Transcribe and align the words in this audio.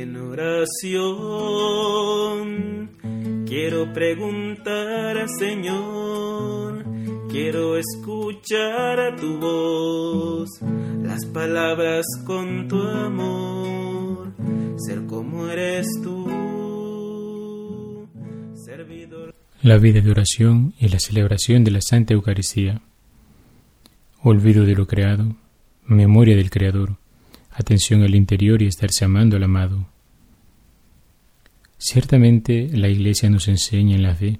En 0.00 0.16
oración 0.16 0.78
quiero 3.48 3.92
preguntar 3.92 5.18
al 5.18 5.28
Señor, 5.28 6.84
quiero 7.28 7.76
escuchar 7.76 9.00
a 9.00 9.16
tu 9.16 9.40
voz, 9.40 10.48
las 11.02 11.26
palabras 11.26 12.06
con 12.24 12.68
tu 12.68 12.80
amor, 12.80 14.34
ser 14.76 15.04
como 15.06 15.48
eres 15.48 15.88
tú, 16.04 16.28
servidor. 18.54 19.34
La 19.62 19.78
vida 19.78 20.00
de 20.00 20.12
oración 20.12 20.74
y 20.78 20.90
la 20.90 21.00
celebración 21.00 21.64
de 21.64 21.72
la 21.72 21.80
Santa 21.80 22.14
Eucaristía. 22.14 22.82
Olvido 24.22 24.64
de 24.64 24.76
lo 24.76 24.86
creado, 24.86 25.34
memoria 25.88 26.36
del 26.36 26.50
Creador 26.50 26.98
atención 27.58 28.02
al 28.02 28.14
interior 28.14 28.62
y 28.62 28.66
estarse 28.66 29.04
amando 29.04 29.36
al 29.36 29.42
amado. 29.42 29.86
Ciertamente 31.76 32.70
la 32.72 32.88
Iglesia 32.88 33.28
nos 33.30 33.48
enseña 33.48 33.96
en 33.96 34.02
la 34.04 34.14
fe 34.14 34.38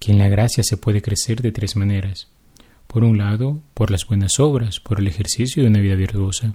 que 0.00 0.12
en 0.12 0.18
la 0.18 0.28
gracia 0.28 0.64
se 0.64 0.76
puede 0.76 1.00
crecer 1.00 1.42
de 1.42 1.52
tres 1.52 1.76
maneras. 1.76 2.28
Por 2.86 3.04
un 3.04 3.18
lado, 3.18 3.60
por 3.74 3.90
las 3.90 4.06
buenas 4.06 4.38
obras, 4.40 4.80
por 4.80 5.00
el 5.00 5.06
ejercicio 5.06 5.62
de 5.62 5.68
una 5.68 5.80
vida 5.80 5.94
virtuosa. 5.94 6.54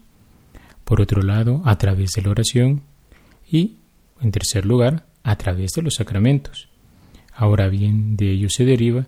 Por 0.83 1.01
otro 1.01 1.21
lado, 1.21 1.61
a 1.65 1.77
través 1.77 2.11
de 2.11 2.21
la 2.21 2.29
oración. 2.29 2.81
Y, 3.49 3.75
en 4.21 4.31
tercer 4.31 4.65
lugar, 4.65 5.05
a 5.23 5.37
través 5.37 5.71
de 5.71 5.81
los 5.81 5.95
sacramentos. 5.95 6.69
Ahora 7.33 7.67
bien, 7.69 8.15
de 8.17 8.31
ello 8.31 8.49
se 8.49 8.65
deriva 8.65 9.07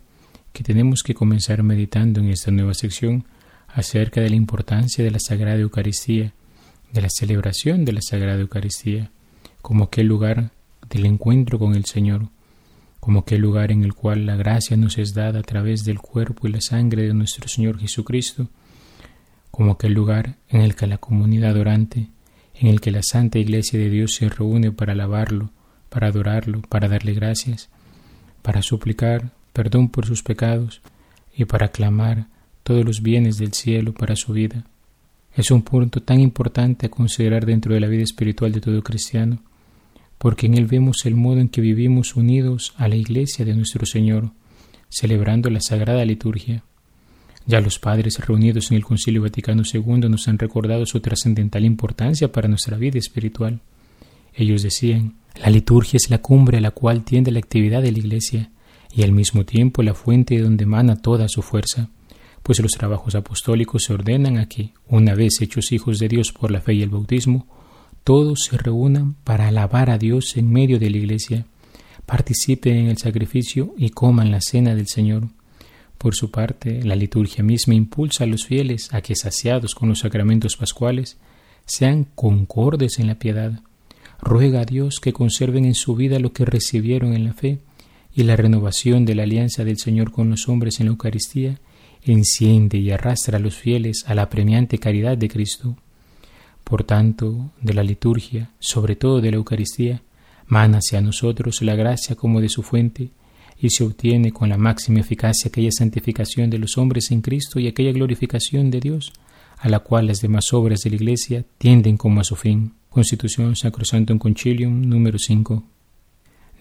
que 0.51 0.63
tenemos 0.63 1.03
que 1.03 1.13
comenzar 1.13 1.63
meditando 1.63 2.19
en 2.19 2.29
esta 2.29 2.51
nueva 2.51 2.73
sección 2.73 3.25
acerca 3.67 4.21
de 4.21 4.29
la 4.29 4.35
importancia 4.35 5.03
de 5.03 5.11
la 5.11 5.19
Sagrada 5.19 5.59
Eucaristía 5.59 6.33
de 6.93 7.01
la 7.01 7.09
celebración 7.09 7.83
de 7.83 7.91
la 7.91 8.01
Sagrada 8.01 8.39
Eucaristía, 8.39 9.11
como 9.61 9.85
aquel 9.85 10.07
lugar 10.07 10.51
del 10.89 11.05
encuentro 11.05 11.57
con 11.57 11.75
el 11.75 11.85
Señor, 11.85 12.29
como 12.99 13.19
aquel 13.19 13.41
lugar 13.41 13.71
en 13.71 13.83
el 13.83 13.93
cual 13.95 14.25
la 14.25 14.35
gracia 14.35 14.77
nos 14.77 14.97
es 14.97 15.13
dada 15.13 15.39
a 15.39 15.43
través 15.43 15.83
del 15.83 15.99
cuerpo 15.99 16.47
y 16.47 16.51
la 16.51 16.61
sangre 16.61 17.03
de 17.03 17.13
nuestro 17.13 17.47
Señor 17.47 17.79
Jesucristo, 17.79 18.47
como 19.49 19.71
aquel 19.71 19.93
lugar 19.93 20.35
en 20.49 20.61
el 20.61 20.75
que 20.75 20.87
la 20.87 20.99
comunidad 20.99 21.57
orante, 21.57 22.09
en 22.53 22.67
el 22.67 22.79
que 22.79 22.91
la 22.91 23.01
Santa 23.01 23.39
Iglesia 23.39 23.79
de 23.79 23.89
Dios 23.89 24.13
se 24.13 24.29
reúne 24.29 24.71
para 24.71 24.93
alabarlo, 24.93 25.49
para 25.89 26.07
adorarlo, 26.07 26.61
para 26.61 26.87
darle 26.87 27.13
gracias, 27.13 27.69
para 28.43 28.61
suplicar 28.61 29.31
perdón 29.51 29.89
por 29.89 30.05
sus 30.05 30.21
pecados 30.21 30.81
y 31.35 31.45
para 31.45 31.69
clamar 31.69 32.27
todos 32.63 32.85
los 32.85 33.01
bienes 33.01 33.37
del 33.37 33.53
cielo 33.53 33.93
para 33.93 34.15
su 34.15 34.33
vida. 34.33 34.65
Es 35.35 35.49
un 35.49 35.63
punto 35.63 36.01
tan 36.01 36.19
importante 36.19 36.85
a 36.85 36.91
considerar 36.91 37.45
dentro 37.45 37.73
de 37.73 37.79
la 37.79 37.87
vida 37.87 38.03
espiritual 38.03 38.51
de 38.51 38.61
todo 38.61 38.83
cristiano, 38.83 39.41
porque 40.19 40.45
en 40.45 40.53
él 40.53 40.67
vemos 40.67 41.05
el 41.05 41.15
modo 41.15 41.39
en 41.39 41.49
que 41.49 41.59
vivimos 41.59 42.15
unidos 42.15 42.73
a 42.77 42.87
la 42.87 42.95
Iglesia 42.95 43.43
de 43.43 43.55
nuestro 43.55 43.87
Señor, 43.87 44.29
celebrando 44.89 45.49
la 45.49 45.59
Sagrada 45.59 46.05
Liturgia. 46.05 46.63
Ya 47.47 47.61
los 47.61 47.79
padres 47.79 48.19
reunidos 48.19 48.69
en 48.69 48.77
el 48.77 48.85
Concilio 48.85 49.23
Vaticano 49.23 49.63
II 49.71 50.07
nos 50.07 50.27
han 50.27 50.37
recordado 50.37 50.85
su 50.85 50.99
trascendental 50.99 51.65
importancia 51.65 52.31
para 52.31 52.47
nuestra 52.47 52.77
vida 52.77 52.99
espiritual. 52.99 53.59
Ellos 54.35 54.61
decían, 54.61 55.15
la 55.41 55.49
liturgia 55.49 55.97
es 55.97 56.11
la 56.11 56.19
cumbre 56.19 56.59
a 56.59 56.61
la 56.61 56.71
cual 56.71 57.03
tiende 57.03 57.31
la 57.31 57.39
actividad 57.39 57.81
de 57.81 57.91
la 57.91 57.97
Iglesia 57.97 58.51
y 58.95 59.01
al 59.01 59.11
mismo 59.11 59.45
tiempo 59.45 59.81
la 59.81 59.95
fuente 59.95 60.35
de 60.35 60.43
donde 60.43 60.65
emana 60.65 60.95
toda 60.95 61.27
su 61.27 61.41
fuerza 61.41 61.89
pues 62.43 62.59
los 62.59 62.73
trabajos 62.73 63.15
apostólicos 63.15 63.83
se 63.83 63.93
ordenan 63.93 64.37
a 64.37 64.47
que, 64.47 64.71
una 64.87 65.15
vez 65.15 65.41
hechos 65.41 65.71
hijos 65.71 65.97
de 65.97 66.09
Dios 66.09 66.33
por 66.33 66.51
la 66.51 66.61
fe 66.61 66.73
y 66.73 66.83
el 66.83 66.89
bautismo, 66.89 67.47
todos 68.03 68.43
se 68.43 68.57
reúnan 68.57 69.15
para 69.23 69.47
alabar 69.47 69.89
a 69.89 69.97
Dios 69.97 70.35
en 70.35 70.51
medio 70.51 70.77
de 70.77 70.89
la 70.89 70.97
iglesia, 70.97 71.45
participen 72.05 72.75
en 72.75 72.87
el 72.87 72.97
sacrificio 72.97 73.73
y 73.77 73.89
coman 73.89 74.29
la 74.29 74.41
cena 74.41 74.75
del 74.75 74.87
Señor. 74.87 75.29
Por 75.97 76.15
su 76.15 76.31
parte, 76.31 76.83
la 76.83 76.97
liturgia 76.97 77.45
misma 77.45 77.75
impulsa 77.75 78.25
a 78.25 78.27
los 78.27 78.45
fieles 78.45 78.93
a 78.93 79.01
que, 79.01 79.15
saciados 79.15 79.73
con 79.73 79.87
los 79.87 79.99
sacramentos 79.99 80.57
pascuales, 80.57 81.17
sean 81.65 82.05
concordes 82.13 82.99
en 82.99 83.07
la 83.07 83.15
piedad. 83.15 83.61
Ruega 84.19 84.61
a 84.61 84.65
Dios 84.65 84.99
que 84.99 85.13
conserven 85.13 85.63
en 85.63 85.75
su 85.75 85.95
vida 85.95 86.19
lo 86.19 86.33
que 86.33 86.43
recibieron 86.43 87.13
en 87.13 87.23
la 87.23 87.33
fe 87.33 87.59
y 88.13 88.23
la 88.23 88.35
renovación 88.35 89.05
de 89.05 89.15
la 89.15 89.23
alianza 89.23 89.63
del 89.63 89.77
Señor 89.77 90.11
con 90.11 90.29
los 90.29 90.49
hombres 90.49 90.81
en 90.81 90.87
la 90.87 90.91
Eucaristía 90.91 91.57
enciende 92.11 92.77
y 92.77 92.91
arrastra 92.91 93.37
a 93.37 93.41
los 93.41 93.55
fieles 93.55 94.03
a 94.07 94.15
la 94.15 94.29
premiante 94.29 94.77
caridad 94.77 95.17
de 95.17 95.29
Cristo. 95.29 95.77
Por 96.63 96.83
tanto, 96.83 97.51
de 97.61 97.73
la 97.73 97.83
liturgia, 97.83 98.51
sobre 98.59 98.95
todo 98.95 99.21
de 99.21 99.31
la 99.31 99.37
Eucaristía, 99.37 100.01
mana 100.47 100.79
hacia 100.79 101.01
nosotros 101.01 101.61
la 101.61 101.75
gracia 101.75 102.15
como 102.15 102.41
de 102.41 102.49
su 102.49 102.63
fuente, 102.63 103.09
y 103.59 103.69
se 103.69 103.83
obtiene 103.83 104.31
con 104.31 104.49
la 104.49 104.57
máxima 104.57 104.99
eficacia 104.99 105.47
aquella 105.47 105.71
santificación 105.71 106.49
de 106.49 106.59
los 106.59 106.77
hombres 106.77 107.11
en 107.11 107.21
Cristo 107.21 107.59
y 107.59 107.67
aquella 107.67 107.91
glorificación 107.91 108.71
de 108.71 108.79
Dios, 108.79 109.13
a 109.57 109.69
la 109.69 109.79
cual 109.79 110.07
las 110.07 110.19
demás 110.19 110.51
obras 110.51 110.81
de 110.81 110.89
la 110.89 110.97
Iglesia 110.97 111.45
tienden 111.57 111.95
como 111.95 112.19
a 112.19 112.23
su 112.25 112.35
fin. 112.35 112.73
Constitución 112.89 113.55
Sacrosantum 113.55 114.19
Concilium 114.19 114.81
número 114.81 115.17
5. 115.17 115.63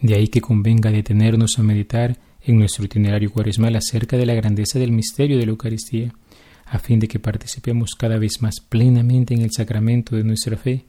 De 0.03 0.15
ahí 0.15 0.27
que 0.27 0.41
convenga 0.41 0.91
detenernos 0.91 1.57
a 1.57 1.63
meditar 1.63 2.17
en 2.41 2.59
nuestro 2.59 2.83
itinerario 2.83 3.31
cuaresmal 3.31 3.77
acerca 3.77 4.17
de 4.17 4.25
la 4.25 4.33
grandeza 4.33 4.77
del 4.77 4.91
misterio 4.91 5.37
de 5.37 5.45
la 5.45 5.51
Eucaristía, 5.51 6.13
a 6.65 6.77
fin 6.77 6.99
de 6.99 7.07
que 7.07 7.19
participemos 7.19 7.95
cada 7.95 8.17
vez 8.17 8.41
más 8.41 8.55
plenamente 8.59 9.33
en 9.33 9.41
el 9.43 9.51
sacramento 9.51 10.17
de 10.17 10.25
nuestra 10.25 10.57
fe 10.57 10.83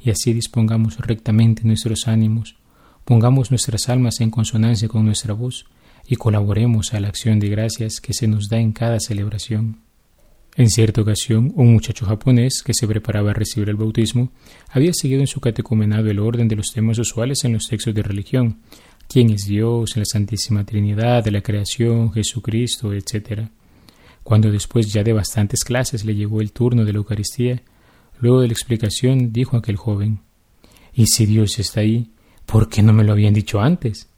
y 0.00 0.10
así 0.10 0.32
dispongamos 0.32 0.98
rectamente 0.98 1.64
nuestros 1.64 2.06
ánimos, 2.06 2.58
pongamos 3.04 3.50
nuestras 3.50 3.88
almas 3.88 4.20
en 4.20 4.30
consonancia 4.30 4.86
con 4.86 5.04
nuestra 5.04 5.34
voz 5.34 5.66
y 6.06 6.14
colaboremos 6.14 6.94
a 6.94 7.00
la 7.00 7.08
acción 7.08 7.40
de 7.40 7.48
gracias 7.48 8.00
que 8.00 8.14
se 8.14 8.28
nos 8.28 8.48
da 8.48 8.60
en 8.60 8.70
cada 8.70 9.00
celebración. 9.00 9.78
En 10.60 10.68
cierta 10.68 11.00
ocasión, 11.00 11.54
un 11.56 11.72
muchacho 11.72 12.04
japonés 12.04 12.62
que 12.62 12.74
se 12.74 12.86
preparaba 12.86 13.30
a 13.30 13.32
recibir 13.32 13.70
el 13.70 13.76
bautismo 13.76 14.30
había 14.68 14.92
seguido 14.92 15.22
en 15.22 15.26
su 15.26 15.40
catecumenado 15.40 16.10
el 16.10 16.18
orden 16.18 16.48
de 16.48 16.56
los 16.56 16.66
temas 16.66 16.98
usuales 16.98 17.44
en 17.44 17.54
los 17.54 17.66
textos 17.66 17.94
de 17.94 18.02
religión, 18.02 18.58
quién 19.08 19.30
es 19.30 19.46
Dios, 19.46 19.96
la 19.96 20.04
Santísima 20.04 20.66
Trinidad, 20.66 21.26
la 21.28 21.40
creación, 21.40 22.12
Jesucristo, 22.12 22.92
etc. 22.92 23.48
Cuando 24.22 24.52
después 24.52 24.92
ya 24.92 25.02
de 25.02 25.14
bastantes 25.14 25.64
clases 25.64 26.04
le 26.04 26.14
llegó 26.14 26.42
el 26.42 26.52
turno 26.52 26.84
de 26.84 26.92
la 26.92 26.98
Eucaristía, 26.98 27.62
luego 28.18 28.42
de 28.42 28.48
la 28.48 28.52
explicación 28.52 29.32
dijo 29.32 29.56
aquel 29.56 29.76
joven, 29.76 30.20
¿y 30.92 31.06
si 31.06 31.24
Dios 31.24 31.58
está 31.58 31.80
ahí, 31.80 32.10
por 32.44 32.68
qué 32.68 32.82
no 32.82 32.92
me 32.92 33.04
lo 33.04 33.12
habían 33.12 33.32
dicho 33.32 33.62
antes? 33.62 34.10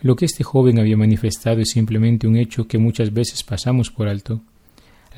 Lo 0.00 0.16
que 0.16 0.24
este 0.24 0.44
joven 0.44 0.78
había 0.78 0.96
manifestado 0.96 1.60
es 1.60 1.72
simplemente 1.72 2.26
un 2.26 2.36
hecho 2.36 2.66
que 2.66 2.78
muchas 2.78 3.12
veces 3.12 3.42
pasamos 3.42 3.90
por 3.90 4.08
alto. 4.08 4.40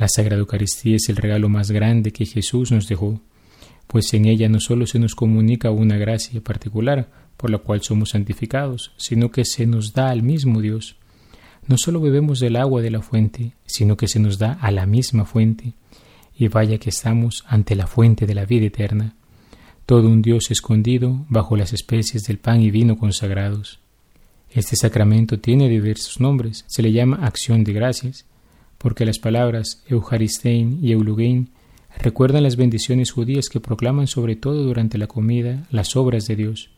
La 0.00 0.08
Sagrada 0.08 0.40
Eucaristía 0.40 0.96
es 0.96 1.10
el 1.10 1.16
regalo 1.16 1.50
más 1.50 1.70
grande 1.70 2.10
que 2.10 2.24
Jesús 2.24 2.72
nos 2.72 2.88
dejó, 2.88 3.20
pues 3.86 4.14
en 4.14 4.24
ella 4.24 4.48
no 4.48 4.58
solo 4.58 4.86
se 4.86 4.98
nos 4.98 5.14
comunica 5.14 5.70
una 5.70 5.98
gracia 5.98 6.40
particular, 6.40 7.10
por 7.36 7.50
la 7.50 7.58
cual 7.58 7.82
somos 7.82 8.08
santificados, 8.08 8.92
sino 8.96 9.30
que 9.30 9.44
se 9.44 9.66
nos 9.66 9.92
da 9.92 10.08
al 10.08 10.22
mismo 10.22 10.62
Dios. 10.62 10.96
No 11.66 11.76
solo 11.76 12.00
bebemos 12.00 12.40
del 12.40 12.56
agua 12.56 12.80
de 12.80 12.90
la 12.90 13.02
fuente, 13.02 13.52
sino 13.66 13.98
que 13.98 14.08
se 14.08 14.20
nos 14.20 14.38
da 14.38 14.54
a 14.54 14.70
la 14.70 14.86
misma 14.86 15.26
fuente, 15.26 15.74
y 16.34 16.48
vaya 16.48 16.78
que 16.78 16.88
estamos 16.88 17.44
ante 17.46 17.74
la 17.74 17.86
fuente 17.86 18.24
de 18.24 18.34
la 18.34 18.46
vida 18.46 18.64
eterna, 18.64 19.16
todo 19.84 20.08
un 20.08 20.22
Dios 20.22 20.50
escondido 20.50 21.26
bajo 21.28 21.58
las 21.58 21.74
especies 21.74 22.24
del 22.24 22.38
pan 22.38 22.62
y 22.62 22.70
vino 22.70 22.96
consagrados. 22.96 23.80
Este 24.48 24.76
sacramento 24.76 25.40
tiene 25.40 25.68
diversos 25.68 26.20
nombres, 26.20 26.64
se 26.68 26.80
le 26.80 26.90
llama 26.90 27.18
acción 27.22 27.64
de 27.64 27.74
gracias, 27.74 28.24
porque 28.80 29.04
las 29.04 29.18
palabras 29.18 29.82
Eucharistein 29.88 30.78
y 30.82 30.92
Eulugein 30.92 31.50
recuerdan 31.98 32.44
las 32.44 32.56
bendiciones 32.56 33.10
judías 33.10 33.50
que 33.50 33.60
proclaman 33.60 34.06
sobre 34.06 34.36
todo 34.36 34.64
durante 34.64 34.96
la 34.96 35.06
comida 35.06 35.66
las 35.70 35.96
obras 35.96 36.26
de 36.26 36.36
Dios. 36.36 36.70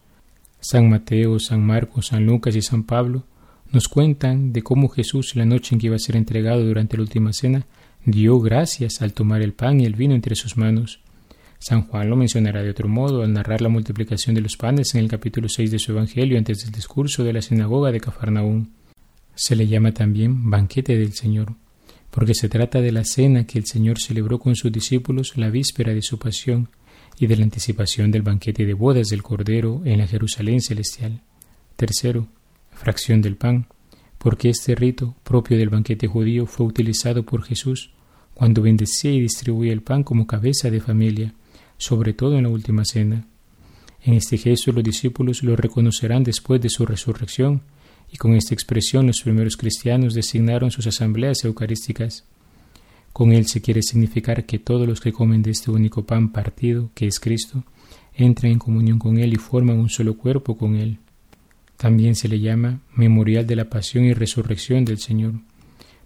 San 0.59 0.91
Mateo, 0.91 1.39
San 1.39 1.65
Marcos, 1.65 2.09
San 2.09 2.27
Lucas 2.27 2.57
y 2.57 2.63
San 2.63 2.83
Pablo 2.83 3.23
nos 3.71 3.87
cuentan 3.87 4.53
de 4.53 4.63
cómo 4.63 4.89
Jesús, 4.89 5.37
la 5.37 5.45
noche 5.45 5.77
en 5.77 5.81
que 5.81 5.87
iba 5.87 5.97
a 5.97 6.01
ser 6.01 6.17
entregado 6.17 6.65
durante 6.65 6.97
la 6.97 7.05
última 7.05 7.33
cena, 7.33 7.67
dio 8.05 8.41
gracias 8.41 9.01
al 9.01 9.13
tomar 9.13 9.41
el 9.41 9.53
pan 9.53 9.81
y 9.81 9.85
el 9.85 9.95
vino 9.95 10.17
entre 10.17 10.35
sus 10.35 10.57
manos. 10.57 10.99
San 11.61 11.83
Juan 11.87 12.11
lo 12.11 12.17
mencionará 12.17 12.65
de 12.65 12.71
otro 12.71 12.89
modo 12.89 13.23
al 13.23 13.33
narrar 13.33 13.61
la 13.61 13.69
multiplicación 13.69 14.35
de 14.35 14.41
los 14.41 14.57
panes 14.57 14.97
en 14.97 15.03
el 15.03 15.09
capítulo 15.09 15.49
6 15.49 15.71
de 15.71 15.79
su 15.79 15.93
Evangelio 15.93 16.37
antes 16.37 16.65
del 16.65 16.73
discurso 16.73 17.23
de 17.23 17.33
la 17.33 17.43
sinagoga 17.43 17.93
de 17.93 18.01
Cafarnaúm. 18.01 18.71
Se 19.37 19.55
le 19.55 19.69
llama 19.69 19.93
también 19.93 20.51
banquete 20.51 20.99
del 20.99 21.13
Señor, 21.13 21.55
porque 22.13 22.35
se 22.35 22.51
trata 22.51 22.83
de 22.83 22.93
la 22.93 23.05
cena 23.05 23.47
que 23.47 23.59
el 23.59 23.65
Señor 23.65 23.99
celebró 23.99 24.39
con 24.39 24.55
sus 24.55 24.71
discípulos 24.71 25.33
la 25.37 25.49
víspera 25.49 25.95
de 25.95 26.03
su 26.03 26.19
pasión 26.19 26.69
y 27.19 27.27
de 27.27 27.37
la 27.37 27.45
anticipación 27.45 28.11
del 28.11 28.21
banquete 28.21 28.67
de 28.67 28.75
bodas 28.75 29.09
del 29.09 29.23
Cordero 29.23 29.81
en 29.87 29.97
la 29.97 30.07
Jerusalén 30.07 30.61
celestial. 30.61 31.23
Tercero, 31.75 32.29
fracción 32.71 33.23
del 33.23 33.37
pan, 33.37 33.67
porque 34.19 34.51
este 34.51 34.75
rito 34.75 35.17
propio 35.25 35.57
del 35.57 35.71
banquete 35.71 36.07
judío 36.07 36.45
fue 36.45 36.67
utilizado 36.67 37.23
por 37.23 37.45
Jesús 37.45 37.91
cuando 38.35 38.61
bendecía 38.61 39.13
y 39.13 39.21
distribuía 39.23 39.73
el 39.73 39.81
pan 39.81 40.03
como 40.03 40.27
cabeza 40.27 40.71
de 40.71 40.83
familia, 40.83 41.33
sobre 41.79 42.13
todo 42.13 42.37
en 42.37 42.43
la 42.43 42.51
última 42.51 42.85
cena. 42.85 43.27
En 44.03 44.15
este 44.15 44.37
gesto 44.37 44.71
los 44.73 44.85
discípulos 44.85 45.43
lo 45.43 45.57
reconocerán 45.57 46.25
después 46.25 46.61
de 46.61 46.69
su 46.69 46.85
resurrección, 46.85 47.63
y 48.13 48.19
con 48.19 48.35
esta 48.35 48.55
expresión 48.55 49.07
los 49.07 49.23
primeros 49.23 49.57
cristianos 49.57 50.15
designaron 50.15 50.71
sus 50.71 50.87
asambleas 50.87 51.43
eucarísticas. 51.45 52.25
Con 53.13 53.33
él 53.33 53.47
se 53.47 53.63
quiere 53.63 53.83
significar 53.83 54.45
que 54.45 54.59
todos 54.59 54.87
los 54.87 55.01
que 55.01 55.13
comen 55.13 55.43
de 55.43 55.51
este 55.51 55.71
único 55.71 56.05
pan 56.05 56.31
partido, 56.31 56.91
que 56.95 57.07
es 57.07 57.19
Cristo, 57.19 57.65
entran 58.15 58.53
en 58.53 58.59
comunión 58.59 58.99
con 58.99 59.19
Él 59.19 59.33
y 59.33 59.37
forman 59.37 59.79
un 59.79 59.89
solo 59.89 60.17
cuerpo 60.17 60.57
con 60.57 60.77
Él. 60.77 60.99
También 61.77 62.15
se 62.15 62.29
le 62.29 62.39
llama 62.39 62.81
memorial 62.95 63.47
de 63.47 63.57
la 63.57 63.69
pasión 63.69 64.05
y 64.05 64.13
resurrección 64.13 64.85
del 64.85 64.99
Señor, 64.99 65.35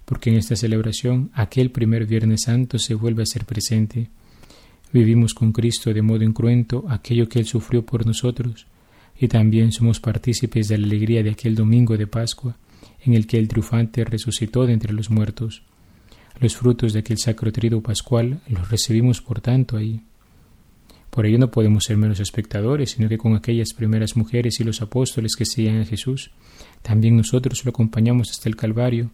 porque 0.05 0.31
en 0.31 0.37
esta 0.37 0.57
celebración 0.57 1.31
aquel 1.35 1.71
primer 1.71 2.07
Viernes 2.07 2.43
Santo 2.43 2.79
se 2.79 2.95
vuelve 2.95 3.25
a 3.25 3.27
ser 3.27 3.45
presente. 3.45 4.09
Vivimos 4.93 5.35
con 5.35 5.53
Cristo 5.53 5.93
de 5.93 6.03
modo 6.03 6.23
incruento 6.23 6.85
aquello 6.89 7.29
que 7.29 7.41
Él 7.41 7.47
sufrió 7.47 7.85
por 7.85 8.07
nosotros, 8.07 8.67
y 9.19 9.29
también 9.29 9.73
somos 9.73 10.01
partícipes 10.01 10.69
de 10.69 10.79
la 10.79 10.87
alegría 10.87 11.23
de 11.23 11.31
aquel 11.31 11.55
domingo 11.55 11.97
de 11.97 12.07
Pascua, 12.07 12.57
en 13.05 13.15
el 13.15 13.27
que 13.27 13.39
el 13.39 13.49
triunfante 13.49 14.05
resucitó 14.05 14.67
de 14.67 14.73
entre 14.73 14.93
los 14.93 15.11
muertos. 15.11 15.63
Los 16.39 16.57
frutos 16.57 16.93
de 16.93 17.01
aquel 17.01 17.19
sacro 17.19 17.51
trido 17.51 17.81
pascual 17.81 18.41
los 18.49 18.69
recibimos 18.69 19.23
por 19.23 19.41
tanto 19.41 19.77
ahí. 19.77 20.03
Por 21.11 21.25
ello 21.25 21.39
no 21.39 21.51
podemos 21.51 21.85
ser 21.85 21.97
menos 21.97 22.21
espectadores, 22.21 22.91
sino 22.91 23.09
que 23.09 23.17
con 23.17 23.35
aquellas 23.35 23.73
primeras 23.73 24.17
mujeres 24.17 24.61
y 24.61 24.65
los 24.65 24.83
apóstoles 24.83 25.35
que 25.35 25.47
seguían 25.47 25.81
a 25.81 25.87
Jesús, 25.87 26.31
también 26.83 27.17
nosotros 27.17 27.65
lo 27.65 27.71
acompañamos 27.71 28.31
hasta 28.31 28.51
el 28.51 28.57
Calvario 28.57 29.11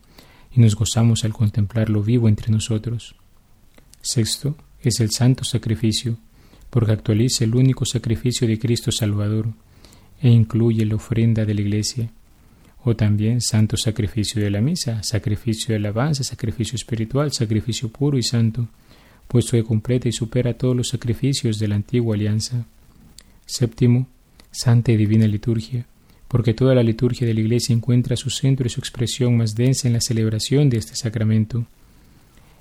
y 0.50 0.60
nos 0.60 0.75
gozamos 0.75 1.25
al 1.25 1.32
contemplarlo 1.32 2.02
vivo 2.02 2.28
entre 2.28 2.50
nosotros. 2.50 3.14
Sexto, 4.00 4.56
es 4.82 4.99
el 4.99 5.12
santo 5.12 5.44
sacrificio, 5.44 6.19
porque 6.70 6.90
actualiza 6.90 7.44
el 7.44 7.54
único 7.54 7.84
sacrificio 7.84 8.49
de 8.49 8.58
Cristo 8.58 8.90
Salvador 8.90 9.52
e 10.22 10.30
incluye 10.30 10.86
la 10.86 10.94
ofrenda 10.94 11.44
de 11.44 11.54
la 11.54 11.60
Iglesia, 11.60 12.08
o 12.84 12.94
también 12.94 13.40
santo 13.40 13.76
sacrificio 13.76 14.42
de 14.42 14.50
la 14.50 14.60
misa, 14.60 15.02
sacrificio 15.02 15.69
de 15.69 15.76
alabanza, 15.76 16.24
sacrificio 16.24 16.76
espiritual, 16.76 17.32
sacrificio 17.32 17.88
puro 17.88 18.16
y 18.19 18.22
santo, 18.22 18.69
puesto 19.28 19.52
que 19.52 19.64
completa 19.64 20.08
y 20.08 20.12
supera 20.12 20.54
todos 20.54 20.76
los 20.76 20.88
sacrificios 20.88 21.58
de 21.58 21.69
la 21.69 21.76
antigua 21.76 22.14
alianza. 22.14 22.66
Séptimo, 23.46 24.06
santa 24.50 24.92
y 24.92 24.96
divina 24.96 25.26
liturgia, 25.26 25.86
porque 26.28 26.54
toda 26.54 26.75
la 26.75 26.82
liturgia 26.82 27.26
de 27.26 27.34
la 27.34 27.40
Iglesia 27.40 27.75
encuentra 27.75 28.16
su 28.16 28.30
centro 28.30 28.66
y 28.66 28.70
su 28.70 28.80
expresión 28.80 29.36
más 29.36 29.54
densa 29.54 29.88
en 29.88 29.94
la 29.94 30.00
celebración 30.00 30.70
de 30.70 30.78
este 30.78 30.94
sacramento. 30.94 31.66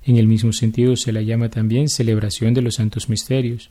En 0.04 0.16
el 0.16 0.26
mismo 0.26 0.52
sentido 0.52 0.96
se 0.96 1.12
la 1.12 1.22
llama 1.22 1.48
también 1.48 1.88
celebración 1.88 2.54
de 2.54 2.62
los 2.62 2.74
santos 2.74 3.08
misterios. 3.08 3.70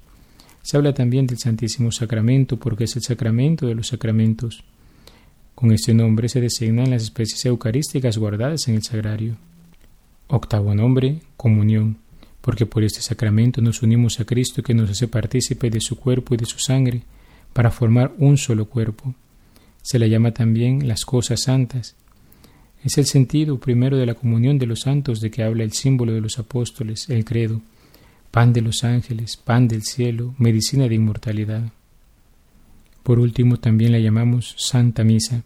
Se 0.62 0.78
habla 0.78 0.94
también 0.94 1.28
del 1.28 1.40
Santísimo 1.40 1.92
Sacramento 1.92 2.58
porque 2.58 2.86
es 2.86 2.96
el 2.96 3.02
sacramento 3.02 3.68
de 3.68 3.76
los 3.76 3.88
sacramentos. 3.88 4.64
Con 5.56 5.72
este 5.72 5.94
nombre 5.94 6.30
se 6.30 6.42
designan 6.42 6.90
las 6.90 7.04
especies 7.04 7.46
eucarísticas 7.46 8.18
guardadas 8.18 8.68
en 8.68 8.76
el 8.76 8.84
sagrario. 8.84 9.38
Octavo 10.28 10.74
nombre, 10.74 11.22
comunión 11.38 11.98
porque 12.42 12.66
por 12.66 12.84
este 12.84 13.02
sacramento 13.02 13.62
nos 13.62 13.82
unimos 13.84 14.20
a 14.20 14.26
Cristo 14.26 14.64
que 14.64 14.74
nos 14.74 14.90
hace 14.90 15.08
partícipe 15.08 15.70
de 15.70 15.80
su 15.80 15.96
cuerpo 15.96 16.34
y 16.34 16.38
de 16.38 16.46
su 16.46 16.60
sangre, 16.60 17.04
para 17.54 17.72
formar 17.72 18.14
un 18.18 18.38
solo 18.38 18.66
cuerpo. 18.66 19.14
Se 19.84 20.00
la 20.00 20.08
llama 20.08 20.32
también 20.32 20.88
las 20.88 21.06
cosas 21.06 21.44
santas. 21.44 21.96
Es 22.84 22.98
el 22.98 23.06
sentido 23.06 23.60
primero 23.60 23.98
de 23.98 24.08
la 24.08 24.16
comunión 24.16 24.58
de 24.58 24.66
los 24.66 24.82
santos 24.82 25.22
de 25.22 25.30
que 25.30 25.44
habla 25.44 25.64
el 25.64 25.74
símbolo 25.74 26.14
de 26.14 26.22
los 26.22 26.40
apóstoles, 26.40 27.10
el 27.10 27.24
credo, 27.26 27.62
pan 28.32 28.54
de 28.54 28.62
los 28.62 28.84
ángeles, 28.84 29.38
pan 29.38 29.68
del 29.68 29.84
cielo, 29.84 30.34
medicina 30.38 30.88
de 30.88 30.96
inmortalidad. 30.96 31.72
Por 33.04 33.20
último, 33.20 33.58
también 33.58 33.92
la 33.92 34.00
llamamos 34.00 34.56
Santa 34.58 35.04
Misa, 35.04 35.44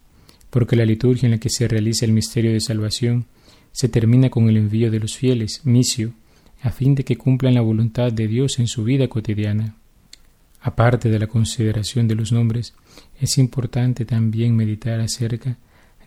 porque 0.52 0.76
la 0.76 0.86
liturgia 0.86 1.26
en 1.26 1.32
la 1.32 1.40
que 1.40 1.50
se 1.50 1.68
realiza 1.68 2.06
el 2.06 2.14
misterio 2.14 2.54
de 2.54 2.62
salvación 2.62 3.26
se 3.72 3.90
termina 3.90 4.30
con 4.30 4.48
el 4.50 4.58
envío 4.58 4.92
de 4.92 5.00
los 5.00 5.18
fieles, 5.18 5.66
misio, 5.66 6.14
a 6.62 6.72
fin 6.72 6.96
de 6.96 7.04
que 7.04 7.18
cumplan 7.18 7.56
la 7.56 7.62
voluntad 7.62 8.12
de 8.12 8.28
Dios 8.28 8.60
en 8.60 8.68
su 8.68 8.84
vida 8.84 9.08
cotidiana. 9.08 9.76
Aparte 10.62 11.10
de 11.10 11.20
la 11.20 11.28
consideración 11.28 12.08
de 12.08 12.16
los 12.16 12.32
nombres, 12.32 12.74
es 13.20 13.38
importante 13.38 14.06
también 14.06 14.56
meditar 14.56 15.00
acerca 15.00 15.58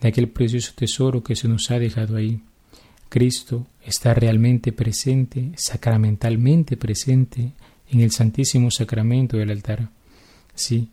de 0.01 0.09
aquel 0.09 0.29
precioso 0.29 0.73
tesoro 0.75 1.23
que 1.23 1.37
se 1.37 1.49
nos 1.49 1.71
ha 1.71 1.79
dejado 1.79 2.17
ahí. 2.17 2.41
Cristo 3.09 3.67
está 3.85 4.15
realmente 4.15 4.73
presente, 4.73 5.53
sacramentalmente 5.57 6.77
presente, 6.77 7.53
en 7.91 8.01
el 8.01 8.11
Santísimo 8.11 8.71
Sacramento 8.71 9.39
del 9.39 9.51
altar. 9.51 9.89
Sí, 10.55 10.91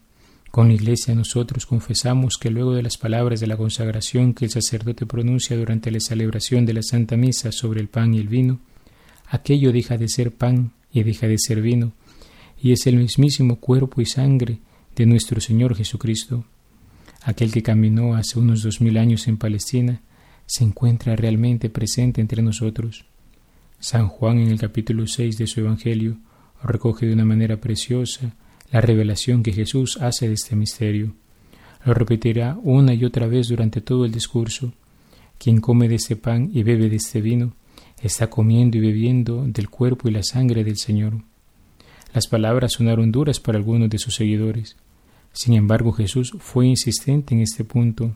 con 0.49 0.69
la 0.69 0.75
Iglesia 0.75 1.13
nosotros 1.13 1.65
confesamos 1.65 2.37
que 2.37 2.49
luego 2.49 2.73
de 2.73 2.83
las 2.83 2.97
palabras 2.97 3.41
de 3.41 3.47
la 3.47 3.57
consagración 3.57 4.33
que 4.33 4.45
el 4.45 4.51
sacerdote 4.51 5.05
pronuncia 5.05 5.57
durante 5.57 5.91
la 5.91 5.99
celebración 5.99 6.65
de 6.65 6.73
la 6.73 6.83
Santa 6.83 7.17
Misa 7.17 7.51
sobre 7.51 7.81
el 7.81 7.89
pan 7.89 8.13
y 8.13 8.19
el 8.19 8.29
vino, 8.29 8.61
aquello 9.27 9.73
deja 9.73 9.97
de 9.97 10.07
ser 10.07 10.31
pan 10.31 10.71
y 10.93 11.03
deja 11.03 11.27
de 11.27 11.37
ser 11.37 11.61
vino, 11.61 11.91
y 12.61 12.71
es 12.71 12.87
el 12.87 12.95
mismísimo 12.95 13.59
cuerpo 13.59 13.99
y 13.99 14.05
sangre 14.05 14.59
de 14.95 15.05
nuestro 15.05 15.41
Señor 15.41 15.75
Jesucristo. 15.75 16.45
Aquel 17.23 17.51
que 17.51 17.63
caminó 17.63 18.15
hace 18.15 18.39
unos 18.39 18.63
dos 18.63 18.79
mil 18.79 18.97
años 18.97 19.27
en 19.27 19.35
Palestina 19.35 20.01
se 20.45 20.63
encuentra 20.63 21.15
realmente 21.15 21.69
presente 21.69 22.21
entre 22.21 22.41
nosotros. 22.41 23.05
San 23.79 24.07
Juan 24.07 24.39
en 24.39 24.49
el 24.49 24.59
capítulo 24.59 25.07
6 25.07 25.37
de 25.37 25.47
su 25.47 25.59
Evangelio 25.59 26.17
recoge 26.63 27.05
de 27.05 27.13
una 27.13 27.25
manera 27.25 27.57
preciosa 27.57 28.35
la 28.71 28.81
revelación 28.81 29.43
que 29.43 29.53
Jesús 29.53 29.97
hace 30.01 30.27
de 30.27 30.33
este 30.33 30.55
misterio. 30.55 31.13
Lo 31.85 31.93
repetirá 31.93 32.57
una 32.63 32.93
y 32.93 33.05
otra 33.05 33.27
vez 33.27 33.47
durante 33.47 33.81
todo 33.81 34.05
el 34.05 34.11
discurso. 34.11 34.73
Quien 35.37 35.61
come 35.61 35.87
de 35.87 35.95
este 35.95 36.15
pan 36.15 36.49
y 36.53 36.63
bebe 36.63 36.89
de 36.89 36.95
este 36.95 37.21
vino, 37.21 37.53
está 38.01 38.29
comiendo 38.29 38.77
y 38.77 38.81
bebiendo 38.81 39.45
del 39.45 39.69
cuerpo 39.69 40.07
y 40.07 40.11
la 40.11 40.23
sangre 40.23 40.63
del 40.63 40.77
Señor. 40.77 41.21
Las 42.13 42.27
palabras 42.27 42.73
sonaron 42.73 43.11
duras 43.11 43.39
para 43.39 43.57
algunos 43.57 43.89
de 43.89 43.97
sus 43.97 44.15
seguidores. 44.15 44.77
Sin 45.33 45.53
embargo, 45.53 45.91
Jesús 45.91 46.33
fue 46.39 46.65
insistente 46.65 47.35
en 47.35 47.41
este 47.41 47.65
punto. 47.65 48.15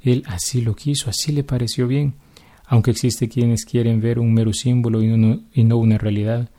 Él 0.00 0.22
así 0.26 0.60
lo 0.60 0.74
quiso, 0.74 1.10
así 1.10 1.32
le 1.32 1.44
pareció 1.44 1.86
bien. 1.86 2.14
Aunque 2.66 2.90
existe 2.90 3.28
quienes 3.28 3.64
quieren 3.64 4.00
ver 4.00 4.18
un 4.18 4.34
mero 4.34 4.52
símbolo 4.52 5.02
y 5.02 5.08
no, 5.08 5.40
y 5.52 5.64
no 5.64 5.76
una 5.76 5.98
realidad, 5.98 6.50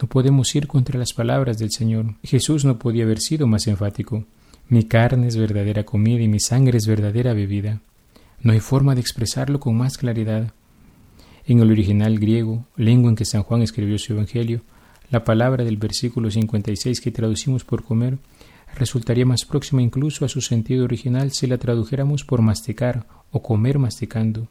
no 0.00 0.08
podemos 0.08 0.54
ir 0.54 0.66
contra 0.66 0.98
las 0.98 1.12
palabras 1.12 1.58
del 1.58 1.70
Señor. 1.70 2.14
Jesús 2.22 2.64
no 2.64 2.78
podía 2.78 3.04
haber 3.04 3.20
sido 3.20 3.46
más 3.46 3.66
enfático. 3.66 4.24
Mi 4.68 4.84
carne 4.84 5.28
es 5.28 5.36
verdadera 5.36 5.84
comida 5.84 6.22
y 6.22 6.28
mi 6.28 6.40
sangre 6.40 6.78
es 6.78 6.86
verdadera 6.86 7.34
bebida. 7.34 7.80
No 8.40 8.52
hay 8.52 8.60
forma 8.60 8.94
de 8.94 9.00
expresarlo 9.00 9.60
con 9.60 9.76
más 9.76 9.98
claridad. 9.98 10.52
En 11.46 11.60
el 11.60 11.70
original 11.70 12.18
griego, 12.18 12.64
lengua 12.76 13.10
en 13.10 13.16
que 13.16 13.24
San 13.24 13.42
Juan 13.42 13.62
escribió 13.62 13.98
su 13.98 14.12
Evangelio, 14.14 14.62
la 15.10 15.24
palabra 15.24 15.64
del 15.64 15.76
versículo 15.76 16.30
56 16.30 17.00
que 17.00 17.10
traducimos 17.10 17.64
por 17.64 17.84
comer 17.84 18.18
resultaría 18.74 19.26
más 19.26 19.44
próxima 19.44 19.82
incluso 19.82 20.24
a 20.24 20.28
su 20.28 20.40
sentido 20.40 20.84
original 20.84 21.32
si 21.32 21.46
la 21.46 21.58
tradujéramos 21.58 22.24
por 22.24 22.42
masticar 22.42 23.06
o 23.30 23.42
comer 23.42 23.78
masticando. 23.78 24.48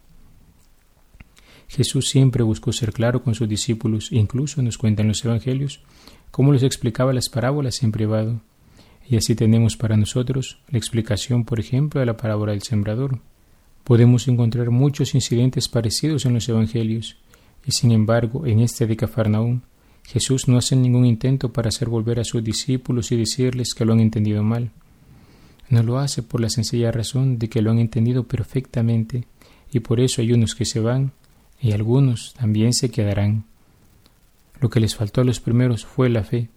Jesús 1.68 2.10
siempre 2.10 2.44
buscó 2.44 2.74
ser 2.74 2.92
claro 2.92 3.24
con 3.24 3.34
sus 3.34 3.48
discípulos, 3.48 4.12
incluso 4.12 4.62
nos 4.62 4.78
cuentan 4.78 5.08
los 5.08 5.24
Evangelios, 5.24 5.80
cómo 6.30 6.51
les 6.51 6.63
explicaba 6.63 7.13
las 7.13 7.30
parábolas 7.30 7.82
en 7.82 7.94
privado. 7.94 8.42
Y 9.08 9.16
así 9.16 9.36
tenemos 9.36 9.78
para 9.78 9.96
nosotros 9.96 10.60
la 10.70 10.78
explicación, 10.78 11.46
por 11.46 11.60
ejemplo, 11.60 12.00
de 12.00 12.06
la 12.06 12.18
parábola 12.18 12.51
del 12.51 12.62
sembrador. 12.62 13.20
Podemos 13.86 14.28
encontrar 14.28 14.70
muchos 14.70 15.16
incidentes 15.16 15.70
parecidos 15.70 16.25
en 16.25 16.34
los 16.34 16.48
Evangelios, 16.50 17.18
y 17.66 17.72
sin 17.72 17.92
embargo, 17.92 18.46
en 18.46 18.60
este 18.60 18.86
de 18.86 18.98
Cafarnaúm, 18.98 19.62
Jesús 20.03 20.48
no 20.48 20.58
hace 20.58 20.75
ningún 20.75 21.05
intento 21.05 21.53
para 21.53 21.70
hacer 21.70 21.89
volver 21.89 22.20
a 22.20 22.24
sus 22.24 22.43
discípulos 22.43 23.12
y 23.12 23.17
decirles 23.17 23.74
que 23.74 23.86
lo 23.86 23.93
han 23.93 24.00
entendido 24.00 24.43
mal. 24.43 24.72
No 25.70 25.84
lo 25.84 26.00
hace 26.00 26.22
por 26.22 26.41
la 26.41 26.50
sencilla 26.50 26.91
razón 26.91 27.39
de 27.39 27.50
que 27.50 27.62
lo 27.62 27.72
han 27.72 27.79
entendido 27.79 28.24
perfectamente, 28.24 29.25
y 29.72 29.79
por 29.79 30.00
eso 30.00 30.22
hay 30.22 30.34
unos 30.34 30.53
que 30.53 30.65
se 30.65 30.79
van 30.79 31.13
y 31.62 31.72
algunos 31.72 32.34
también 32.34 32.74
se 32.74 32.89
quedarán. 32.89 33.46
Lo 34.60 34.70
que 34.70 34.79
les 34.79 34.96
faltó 34.96 35.22
a 35.22 35.24
los 35.24 35.39
primeros 35.39 35.86
fue 35.86 36.10
la 36.10 36.24
fe, 36.24 36.50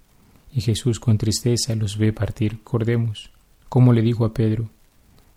y 0.52 0.60
Jesús 0.60 0.98
con 0.98 1.18
tristeza 1.18 1.74
los 1.74 1.96
ve 1.96 2.12
partir. 2.12 2.62
Cordemos, 2.62 3.30
como 3.68 3.92
le 3.92 4.02
dijo 4.02 4.24
a 4.24 4.34
Pedro, 4.34 4.70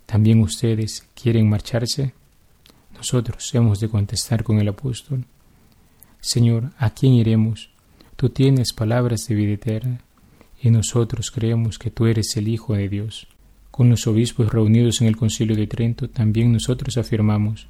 ¿También 0.08 0.40
ustedes 0.40 1.06
quieren 1.22 1.50
marcharse? 1.50 2.14
Nosotros 2.96 3.54
hemos 3.54 3.82
de 3.82 3.90
contestar 3.90 4.42
con 4.46 4.58
el 4.58 4.70
apóstol. 4.70 5.26
Señor, 6.22 6.72
¿a 6.78 6.92
quién 6.92 7.14
iremos? 7.14 7.70
Tú 8.18 8.30
tienes 8.30 8.74
palabras 8.74 9.28
de 9.28 9.36
vida 9.36 9.54
eterna, 9.54 10.02
y 10.60 10.72
nosotros 10.72 11.30
creemos 11.30 11.78
que 11.78 11.92
tú 11.92 12.08
eres 12.08 12.36
el 12.36 12.48
Hijo 12.48 12.74
de 12.74 12.90
Dios. 12.90 13.28
Con 13.70 13.92
los 13.92 14.08
obispos 14.08 14.52
reunidos 14.52 15.02
en 15.02 15.08
el 15.08 15.16
Concilio 15.16 15.56
de 15.56 15.68
Trento, 15.68 16.10
también 16.10 16.52
nosotros 16.52 16.98
afirmamos, 16.98 17.68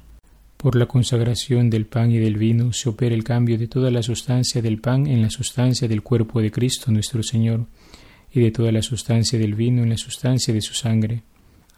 por 0.56 0.74
la 0.74 0.86
consagración 0.86 1.68
del 1.68 1.84
pan 1.84 2.12
y 2.12 2.16
del 2.16 2.38
vino 2.38 2.72
se 2.72 2.88
opera 2.88 3.14
el 3.14 3.24
cambio 3.24 3.58
de 3.58 3.68
toda 3.68 3.90
la 3.90 4.02
sustancia 4.02 4.62
del 4.62 4.80
pan 4.80 5.06
en 5.06 5.20
la 5.20 5.28
sustancia 5.28 5.86
del 5.86 6.02
cuerpo 6.02 6.40
de 6.40 6.50
Cristo 6.50 6.90
nuestro 6.90 7.22
Señor, 7.22 7.66
y 8.32 8.40
de 8.40 8.50
toda 8.50 8.72
la 8.72 8.80
sustancia 8.80 9.38
del 9.38 9.54
vino 9.54 9.82
en 9.82 9.90
la 9.90 9.98
sustancia 9.98 10.54
de 10.54 10.62
su 10.62 10.72
sangre. 10.72 11.24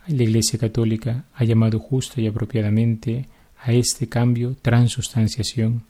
La 0.07 0.23
Iglesia 0.23 0.61
Católica 0.61 1.25
ha 1.35 1.43
llamado 1.43 1.81
justa 1.81 2.21
y 2.21 2.29
apropiadamente 2.29 3.27
a 3.61 3.73
este 3.73 4.09
cambio 4.09 4.55
transustanciación. 4.63 5.90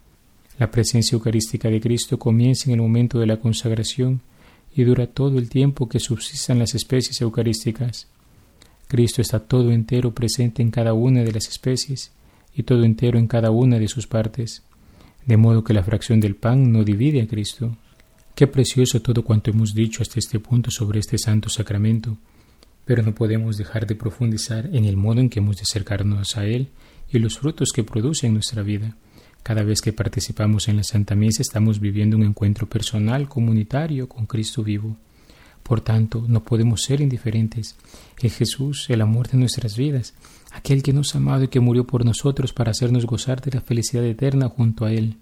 La 0.61 0.71
presencia 0.71 1.17
eucarística 1.17 1.71
de 1.71 1.81
Cristo 1.81 2.19
comienza 2.19 2.67
en 2.67 2.73
el 2.73 2.83
momento 2.83 3.19
de 3.19 3.27
la 3.27 3.39
consagración 3.39 4.21
y 4.77 4.85
dura 4.85 5.07
todo 5.07 5.39
el 5.39 5.49
tiempo 5.49 5.89
que 5.89 5.99
subsistan 5.99 6.59
las 6.59 6.75
especies 6.75 7.19
eucarísticas. 7.23 8.09
Cristo 8.87 9.23
está 9.23 9.41
todo 9.41 9.73
entero 9.73 10.13
presente 10.13 10.61
en 10.61 10.71
cada 10.71 10.93
una 10.93 11.23
de 11.23 11.33
las 11.33 11.49
especies 11.49 12.13
y 12.55 12.65
todo 12.65 12.85
entero 12.85 13.19
en 13.19 13.27
cada 13.27 13.51
una 13.51 13.79
de 13.79 13.89
sus 13.89 14.07
partes, 14.07 14.63
de 15.25 15.39
modo 15.39 15.65
que 15.65 15.73
la 15.73 15.83
fracción 15.83 16.21
del 16.21 16.37
pan 16.37 16.71
no 16.71 16.85
divide 16.85 17.23
a 17.23 17.27
Cristo. 17.27 17.75
Qué 18.35 18.47
precioso 18.47 19.01
todo 19.01 19.25
cuanto 19.25 19.51
hemos 19.51 19.73
dicho 19.73 20.03
hasta 20.03 20.19
este 20.19 20.41
punto 20.41 20.71
sobre 20.71 21.01
este 21.01 21.17
santo 21.17 21.49
sacramento, 21.49 22.19
pero 22.85 23.03
no 23.03 23.15
podemos 23.15 23.57
dejar 23.57 23.87
de 23.87 23.95
profundizar 23.95 24.69
en 24.75 24.85
el 24.85 24.99
modo 24.99 25.21
en 25.21 25.31
que 25.31 25.39
hemos 25.39 25.57
de 25.57 25.63
acercarnos 25.63 26.37
a 26.37 26.45
Él 26.45 26.69
y 27.11 27.19
los 27.19 27.39
frutos 27.39 27.71
que 27.75 27.83
produce 27.83 28.27
en 28.27 28.35
nuestra 28.35 28.63
vida. 28.63 28.95
Cada 29.43 29.63
vez 29.63 29.81
que 29.81 29.93
participamos 29.93 30.69
en 30.69 30.77
la 30.77 30.85
Santa 30.85 31.15
Misa 31.15 31.43
estamos 31.43 31.81
viviendo 31.81 32.17
un 32.17 32.25
encuentro 32.25 32.69
personal, 32.69 33.29
comunitario 33.29 34.09
con 34.09 34.27
Cristo 34.27 34.63
vivo. 34.63 34.97
Por 35.63 35.81
tanto, 35.81 36.25
no 36.29 36.45
podemos 36.45 36.83
ser 36.83 37.01
indiferentes. 37.01 37.77
Es 38.21 38.37
Jesús, 38.37 38.87
el 38.91 39.01
amor 39.01 39.29
de 39.29 39.39
nuestras 39.39 39.77
vidas, 39.77 40.15
aquel 40.53 40.83
que 40.83 40.93
nos 40.93 41.15
ha 41.15 41.19
amado 41.19 41.45
y 41.45 41.49
que 41.49 41.61
murió 41.61 41.87
por 41.87 42.05
nosotros 42.05 42.53
para 42.53 42.73
hacernos 42.73 43.07
gozar 43.07 43.41
de 43.41 43.53
la 43.53 43.61
felicidad 43.61 44.05
eterna 44.05 44.49
junto 44.49 44.85
a 44.85 44.93
Él. 44.93 45.17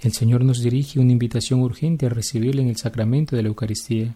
El 0.00 0.12
Señor 0.12 0.44
nos 0.44 0.62
dirige 0.62 0.98
una 0.98 1.12
invitación 1.12 1.60
urgente 1.60 2.06
a 2.06 2.10
recibirle 2.10 2.62
en 2.62 2.68
el 2.68 2.76
sacramento 2.76 3.36
de 3.36 3.42
la 3.42 3.48
Eucaristía. 3.48 4.14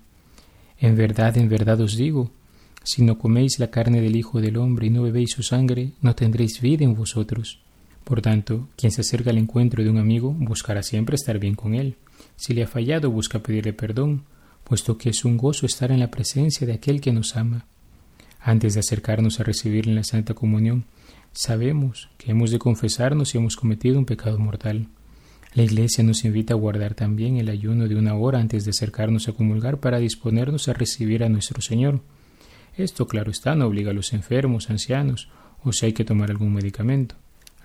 En 0.79 0.97
verdad, 0.97 1.37
en 1.37 1.49
verdad 1.49 1.81
os 1.81 1.97
digo, 1.97 2.31
si 2.83 3.03
no 3.03 3.19
coméis 3.19 3.59
la 3.59 3.71
carne 3.71 4.01
del 4.01 4.17
Hijo 4.17 4.41
del 4.41 4.57
Hombre 4.57 4.87
y 4.87 4.91
no 4.91 5.03
bebéis 5.03 5.33
su 5.33 5.43
sangre, 5.43 5.93
no 6.01 6.15
tendréis 6.15 6.61
vida 6.61 6.85
en 6.85 6.95
vosotros. 6.95 7.61
Por 8.05 8.23
tanto, 8.23 8.69
quien 8.77 8.93
se 8.93 9.03
acerca 9.03 9.31
al 9.31 9.39
encuentro 9.39 9.85
de 9.85 9.91
un 9.91 9.99
amigo 9.99 10.35
buscará 10.37 10.83
siempre 10.83 11.17
estar 11.17 11.39
bien 11.39 11.55
con 11.55 11.75
él. 11.75 11.97
Si 12.37 12.55
le 12.55 12.63
ha 12.63 12.67
fallado, 12.67 13.11
busca 13.11 13.41
pedirle 13.41 13.73
perdón, 13.73 14.25
puesto 14.65 14.99
que 14.99 15.11
es 15.11 15.25
un 15.25 15.37
gozo 15.37 15.67
estar 15.67 15.93
en 15.93 16.01
la 16.01 16.11
presencia 16.11 16.67
de 16.67 16.75
aquel 16.75 17.01
que 17.01 17.13
nos 17.13 17.37
ama. 17.37 17.67
Antes 18.41 18.75
de 18.75 18.81
acercarnos 18.81 19.39
a 19.39 19.45
recibirle 19.45 19.93
en 19.93 19.97
la 19.97 20.05
Santa 20.05 20.35
Comunión, 20.35 20.85
sabemos 21.33 22.09
que 22.19 22.31
hemos 22.31 22.51
de 22.51 22.59
confesarnos 22.59 23.31
si 23.31 23.39
hemos 23.39 23.57
cometido 23.57 23.99
un 23.99 24.07
pecado 24.07 24.39
mortal. 24.39 24.89
La 25.53 25.65
Iglesia 25.65 26.05
nos 26.05 26.25
invita 26.25 26.55
a 26.55 26.57
guardar 26.57 26.95
también 26.95 27.37
el 27.37 27.49
ayuno 27.49 27.89
de 27.89 27.97
una 27.97 28.15
hora 28.15 28.39
antes 28.39 28.65
de 28.65 28.71
acercarnos 28.71 29.29
a 29.29 29.33
comulgar 29.33 29.79
para 29.79 29.99
disponernos 29.99 30.69
a 30.69 30.73
recibir 30.73 31.25
a 31.25 31.29
nuestro 31.29 31.61
Señor. 31.61 32.01
Esto, 32.77 33.07
claro 33.07 33.31
está, 33.31 33.55
no 33.55 33.67
obliga 33.67 33.91
a 33.91 33.95
los 33.95 34.13
enfermos, 34.13 34.71
ancianos, 34.71 35.29
o 35.65 35.73
si 35.73 35.87
hay 35.87 35.93
que 35.93 36.05
tomar 36.05 36.31
algún 36.31 36.55
medicamento. 36.55 37.17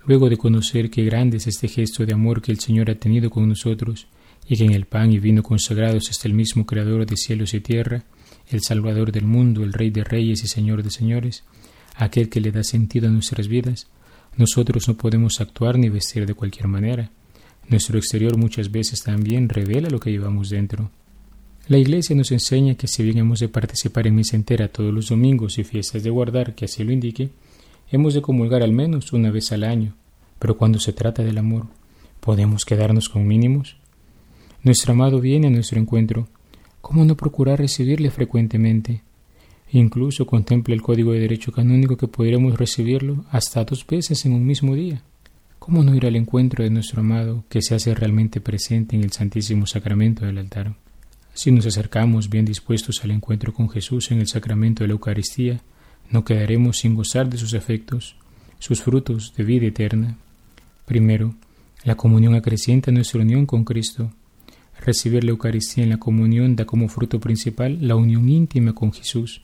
Luego 0.06 0.28
de 0.30 0.36
conocer 0.36 0.88
qué 0.88 1.04
grande 1.04 1.38
es 1.38 1.48
este 1.48 1.66
gesto 1.66 2.06
de 2.06 2.14
amor 2.14 2.40
que 2.40 2.52
el 2.52 2.60
Señor 2.60 2.90
ha 2.90 2.94
tenido 2.94 3.28
con 3.28 3.48
nosotros, 3.48 4.06
y 4.48 4.56
que 4.56 4.64
en 4.64 4.72
el 4.72 4.86
pan 4.86 5.12
y 5.12 5.18
vino 5.18 5.42
consagrados 5.42 6.08
está 6.10 6.28
el 6.28 6.34
mismo 6.34 6.64
Creador 6.64 7.04
de 7.04 7.16
cielos 7.16 7.54
y 7.54 7.60
tierra, 7.60 8.04
el 8.48 8.62
Salvador 8.62 9.10
del 9.10 9.24
mundo, 9.24 9.64
el 9.64 9.72
Rey 9.72 9.90
de 9.90 10.04
reyes 10.04 10.44
y 10.44 10.46
Señor 10.46 10.84
de 10.84 10.90
señores, 10.90 11.42
aquel 11.96 12.28
que 12.28 12.40
le 12.40 12.52
da 12.52 12.62
sentido 12.62 13.08
a 13.08 13.10
nuestras 13.10 13.48
vidas, 13.48 13.88
nosotros 14.36 14.86
no 14.86 14.96
podemos 14.96 15.40
actuar 15.40 15.78
ni 15.78 15.88
vestir 15.88 16.24
de 16.24 16.34
cualquier 16.34 16.68
manera. 16.68 17.10
Nuestro 17.68 17.98
exterior 17.98 18.36
muchas 18.36 18.70
veces 18.70 19.02
también 19.02 19.48
revela 19.48 19.88
lo 19.90 19.98
que 19.98 20.12
llevamos 20.12 20.50
dentro. 20.50 20.90
La 21.66 21.78
Iglesia 21.78 22.14
nos 22.14 22.30
enseña 22.30 22.76
que 22.76 22.86
si 22.86 23.02
bien 23.02 23.18
hemos 23.18 23.40
de 23.40 23.48
participar 23.48 24.06
en 24.06 24.14
misa 24.14 24.36
entera 24.36 24.68
todos 24.68 24.94
los 24.94 25.08
domingos 25.08 25.58
y 25.58 25.64
fiestas 25.64 26.04
de 26.04 26.10
guardar, 26.10 26.54
que 26.54 26.66
así 26.66 26.84
lo 26.84 26.92
indique, 26.92 27.30
Hemos 27.88 28.14
de 28.14 28.22
comulgar 28.22 28.64
al 28.64 28.72
menos 28.72 29.12
una 29.12 29.30
vez 29.30 29.52
al 29.52 29.62
año, 29.62 29.94
pero 30.40 30.56
cuando 30.56 30.80
se 30.80 30.92
trata 30.92 31.22
del 31.22 31.38
amor, 31.38 31.66
¿podemos 32.18 32.64
quedarnos 32.64 33.08
con 33.08 33.28
mínimos? 33.28 33.76
Nuestro 34.64 34.92
amado 34.92 35.20
viene 35.20 35.46
a 35.46 35.50
nuestro 35.50 35.78
encuentro. 35.78 36.26
¿Cómo 36.80 37.04
no 37.04 37.16
procurar 37.16 37.60
recibirle 37.60 38.10
frecuentemente? 38.10 39.02
Incluso 39.70 40.26
contempla 40.26 40.74
el 40.74 40.82
código 40.82 41.12
de 41.12 41.20
derecho 41.20 41.52
canónico 41.52 41.96
que 41.96 42.08
podremos 42.08 42.58
recibirlo 42.58 43.24
hasta 43.30 43.64
dos 43.64 43.86
veces 43.86 44.26
en 44.26 44.32
un 44.32 44.44
mismo 44.44 44.74
día. 44.74 45.02
¿Cómo 45.60 45.84
no 45.84 45.94
ir 45.94 46.06
al 46.06 46.16
encuentro 46.16 46.64
de 46.64 46.70
nuestro 46.70 47.02
amado 47.02 47.44
que 47.48 47.62
se 47.62 47.76
hace 47.76 47.94
realmente 47.94 48.40
presente 48.40 48.96
en 48.96 49.04
el 49.04 49.12
Santísimo 49.12 49.64
Sacramento 49.66 50.26
del 50.26 50.38
altar? 50.38 50.74
Si 51.34 51.52
nos 51.52 51.66
acercamos 51.66 52.30
bien 52.30 52.44
dispuestos 52.44 53.04
al 53.04 53.12
encuentro 53.12 53.52
con 53.54 53.68
Jesús 53.68 54.10
en 54.10 54.18
el 54.18 54.26
sacramento 54.26 54.82
de 54.82 54.88
la 54.88 54.94
Eucaristía, 54.94 55.60
no 56.10 56.24
quedaremos 56.24 56.78
sin 56.78 56.94
gozar 56.94 57.28
de 57.28 57.38
sus 57.38 57.52
efectos, 57.54 58.16
sus 58.58 58.82
frutos 58.82 59.34
de 59.36 59.44
vida 59.44 59.66
eterna. 59.66 60.16
Primero, 60.84 61.34
la 61.84 61.96
comunión 61.96 62.34
acrecienta 62.34 62.90
nuestra 62.90 63.20
unión 63.20 63.46
con 63.46 63.64
Cristo. 63.64 64.12
Recibir 64.84 65.24
la 65.24 65.30
Eucaristía 65.30 65.84
en 65.84 65.90
la 65.90 65.98
comunión 65.98 66.56
da 66.56 66.64
como 66.64 66.88
fruto 66.88 67.18
principal 67.20 67.78
la 67.80 67.96
unión 67.96 68.28
íntima 68.28 68.72
con 68.72 68.92
Jesús. 68.92 69.42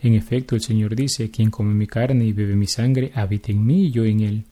En 0.00 0.14
efecto, 0.14 0.54
el 0.54 0.60
Señor 0.60 0.94
dice, 0.94 1.30
quien 1.30 1.50
come 1.50 1.74
mi 1.74 1.86
carne 1.86 2.26
y 2.26 2.32
bebe 2.32 2.56
mi 2.56 2.66
sangre, 2.66 3.12
habita 3.14 3.52
en 3.52 3.64
mí 3.64 3.86
y 3.86 3.90
yo 3.90 4.04
en 4.04 4.20
él. 4.20 4.44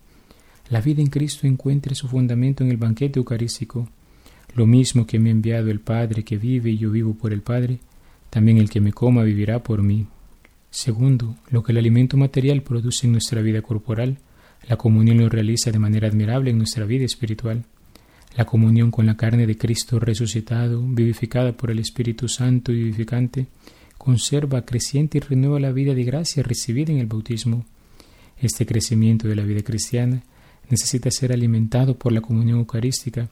La 0.71 0.81
vida 0.81 1.03
en 1.03 1.09
Cristo 1.09 1.47
encuentra 1.47 1.95
su 1.95 2.09
fundamento 2.09 2.65
en 2.65 2.71
el 2.71 2.79
banquete 2.79 3.19
eucarístico. 3.19 3.89
Lo 4.55 4.67
mismo 4.67 5.07
que 5.07 5.19
me 5.19 5.29
ha 5.29 5.33
enviado 5.33 5.71
el 5.71 5.81
Padre 5.81 6.25
que 6.25 6.39
vive 6.39 6.71
y 6.71 6.79
yo 6.79 6.91
vivo 6.91 7.15
por 7.15 7.33
el 7.33 7.43
Padre, 7.43 7.81
también 8.31 8.59
el 8.59 8.71
que 8.71 8.81
me 8.81 8.93
coma 8.93 9.23
vivirá 9.23 9.63
por 9.63 9.83
mí. 9.83 10.07
Segundo, 10.75 11.37
lo 11.51 11.63
que 11.63 11.71
el 11.71 11.79
alimento 11.79 12.17
material 12.17 12.65
produce 12.65 13.07
en 13.07 13.13
nuestra 13.13 13.41
vida 13.41 13.63
corporal, 13.63 14.19
la 14.69 14.77
comunión 14.77 15.19
lo 15.19 15.29
realiza 15.29 15.71
de 15.71 15.79
manera 15.79 16.09
admirable 16.09 16.51
en 16.51 16.59
nuestra 16.59 16.85
vida 16.85 17.05
espiritual. 17.05 17.65
La 18.37 18.45
comunión 18.45 18.91
con 18.91 19.07
la 19.07 19.17
carne 19.17 19.47
de 19.47 19.57
Cristo 19.57 20.01
resucitado, 20.01 20.83
vivificada 20.83 21.53
por 21.53 21.71
el 21.71 21.79
Espíritu 21.79 22.27
Santo 22.27 22.73
y 22.73 22.83
vivificante, 22.83 23.47
conserva, 23.99 24.63
creciente 24.63 25.19
y 25.19 25.21
renueva 25.21 25.61
la 25.61 25.71
vida 25.71 25.95
de 25.95 26.03
gracia 26.03 26.43
recibida 26.43 26.93
en 26.93 26.99
el 26.99 27.07
bautismo. 27.07 27.65
Este 28.37 28.67
crecimiento 28.67 29.29
de 29.29 29.37
la 29.37 29.45
vida 29.45 29.63
cristiana 29.63 30.25
necesita 30.69 31.09
ser 31.13 31.33
alimentado 31.33 31.97
por 31.97 32.11
la 32.11 32.21
comunión 32.21 32.59
eucarística, 32.59 33.29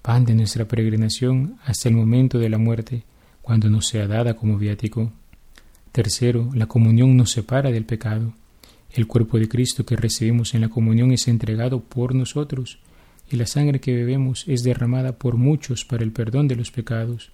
pan 0.00 0.24
de 0.24 0.36
nuestra 0.36 0.68
peregrinación 0.68 1.56
hasta 1.64 1.88
el 1.88 1.96
momento 1.96 2.38
de 2.38 2.50
la 2.50 2.58
muerte, 2.58 3.02
cuando 3.42 3.68
nos 3.68 3.88
sea 3.88 4.06
dada 4.06 4.34
como 4.34 4.58
viático. 4.58 5.10
Tercero, 5.94 6.50
la 6.54 6.66
comunión 6.66 7.16
nos 7.16 7.30
separa 7.30 7.70
del 7.70 7.84
pecado. 7.84 8.32
El 8.90 9.06
cuerpo 9.06 9.38
de 9.38 9.48
Cristo 9.48 9.86
que 9.86 9.94
recibimos 9.94 10.52
en 10.52 10.62
la 10.62 10.68
comunión 10.68 11.12
es 11.12 11.28
entregado 11.28 11.78
por 11.78 12.16
nosotros, 12.16 12.80
y 13.30 13.36
la 13.36 13.46
sangre 13.46 13.78
que 13.78 13.94
bebemos 13.94 14.42
es 14.48 14.64
derramada 14.64 15.12
por 15.12 15.36
muchos 15.36 15.84
para 15.84 16.02
el 16.02 16.10
perdón 16.10 16.48
de 16.48 16.56
los 16.56 16.72
pecados. 16.72 17.30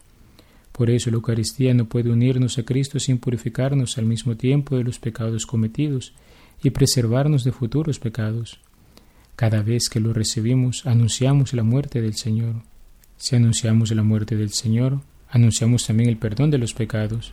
Por 0.72 0.90
eso 0.90 1.10
la 1.10 1.16
Eucaristía 1.16 1.72
no 1.72 1.86
puede 1.86 2.10
unirnos 2.10 2.58
a 2.58 2.62
Cristo 2.64 3.00
sin 3.00 3.16
purificarnos 3.16 3.96
al 3.96 4.04
mismo 4.04 4.36
tiempo 4.36 4.76
de 4.76 4.84
los 4.84 4.98
pecados 4.98 5.46
cometidos 5.46 6.12
y 6.62 6.68
preservarnos 6.68 7.44
de 7.44 7.52
futuros 7.52 7.98
pecados. 7.98 8.60
Cada 9.36 9.62
vez 9.62 9.88
que 9.88 10.00
lo 10.00 10.12
recibimos, 10.12 10.84
anunciamos 10.84 11.54
la 11.54 11.62
muerte 11.62 12.02
del 12.02 12.12
Señor. 12.12 12.56
Si 13.16 13.36
anunciamos 13.36 13.90
la 13.92 14.02
muerte 14.02 14.36
del 14.36 14.50
Señor, 14.50 15.00
anunciamos 15.30 15.86
también 15.86 16.10
el 16.10 16.18
perdón 16.18 16.50
de 16.50 16.58
los 16.58 16.74
pecados. 16.74 17.32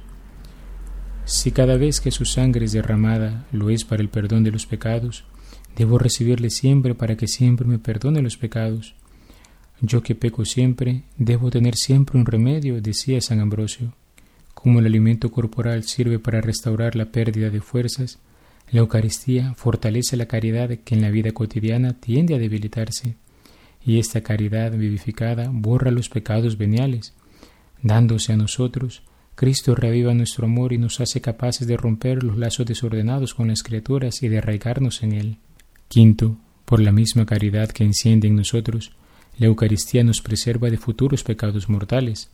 Si 1.27 1.51
cada 1.51 1.75
vez 1.75 1.99
que 1.99 2.09
su 2.09 2.23
sangre 2.23 2.63
es 2.63 2.71
derramada 2.71 3.45
lo 3.51 3.69
es 3.69 3.83
para 3.83 4.01
el 4.01 4.07
perdón 4.07 4.45
de 4.45 4.51
los 4.51 4.65
pecados, 4.65 5.25
debo 5.75 5.97
recibirle 5.97 6.49
siempre 6.49 6.95
para 6.95 7.17
que 7.17 7.27
siempre 7.27 7.67
me 7.67 7.79
perdone 7.79 8.21
los 8.21 8.37
pecados. 8.37 8.95
Yo 9.81 10.01
que 10.01 10.15
peco 10.15 10.45
siempre, 10.45 11.03
debo 11.17 11.51
tener 11.51 11.75
siempre 11.75 12.17
un 12.17 12.25
remedio, 12.25 12.81
decía 12.81 13.19
San 13.19 13.41
Ambrosio. 13.41 13.93
Como 14.53 14.79
el 14.79 14.85
alimento 14.85 15.29
corporal 15.29 15.83
sirve 15.83 16.17
para 16.17 16.39
restaurar 16.39 16.95
la 16.95 17.11
pérdida 17.11 17.49
de 17.49 17.59
fuerzas, 17.59 18.19
la 18.71 18.79
Eucaristía 18.79 19.53
fortalece 19.55 20.15
la 20.15 20.27
caridad 20.27 20.69
que 20.85 20.95
en 20.95 21.01
la 21.01 21.09
vida 21.09 21.33
cotidiana 21.33 21.91
tiende 21.91 22.35
a 22.35 22.39
debilitarse, 22.39 23.17
y 23.83 23.99
esta 23.99 24.21
caridad 24.21 24.71
vivificada 24.71 25.49
borra 25.51 25.91
los 25.91 26.07
pecados 26.07 26.57
veniales, 26.57 27.13
dándose 27.83 28.31
a 28.31 28.37
nosotros 28.37 29.03
Cristo 29.37 29.75
reaviva 29.75 30.15
nuestro 30.15 30.47
amor 30.47 30.73
y 30.73 30.79
nos 30.79 30.99
hace 30.99 31.21
capaces 31.21 31.67
de 31.67 31.77
romper 31.77 32.23
los 32.23 32.39
lazos 32.39 32.65
desordenados 32.65 33.35
con 33.35 33.49
las 33.49 33.61
criaturas 33.61 34.23
y 34.23 34.29
de 34.29 34.39
arraigarnos 34.39 35.03
en 35.03 35.11
Él. 35.11 35.37
Quinto, 35.89 36.37
por 36.65 36.79
la 36.79 36.91
misma 36.91 37.27
caridad 37.27 37.69
que 37.69 37.83
enciende 37.83 38.27
en 38.27 38.35
nosotros, 38.35 38.93
la 39.37 39.45
Eucaristía 39.45 40.03
nos 40.03 40.23
preserva 40.23 40.71
de 40.71 40.79
futuros 40.79 41.23
pecados 41.23 41.69
mortales. 41.69 42.31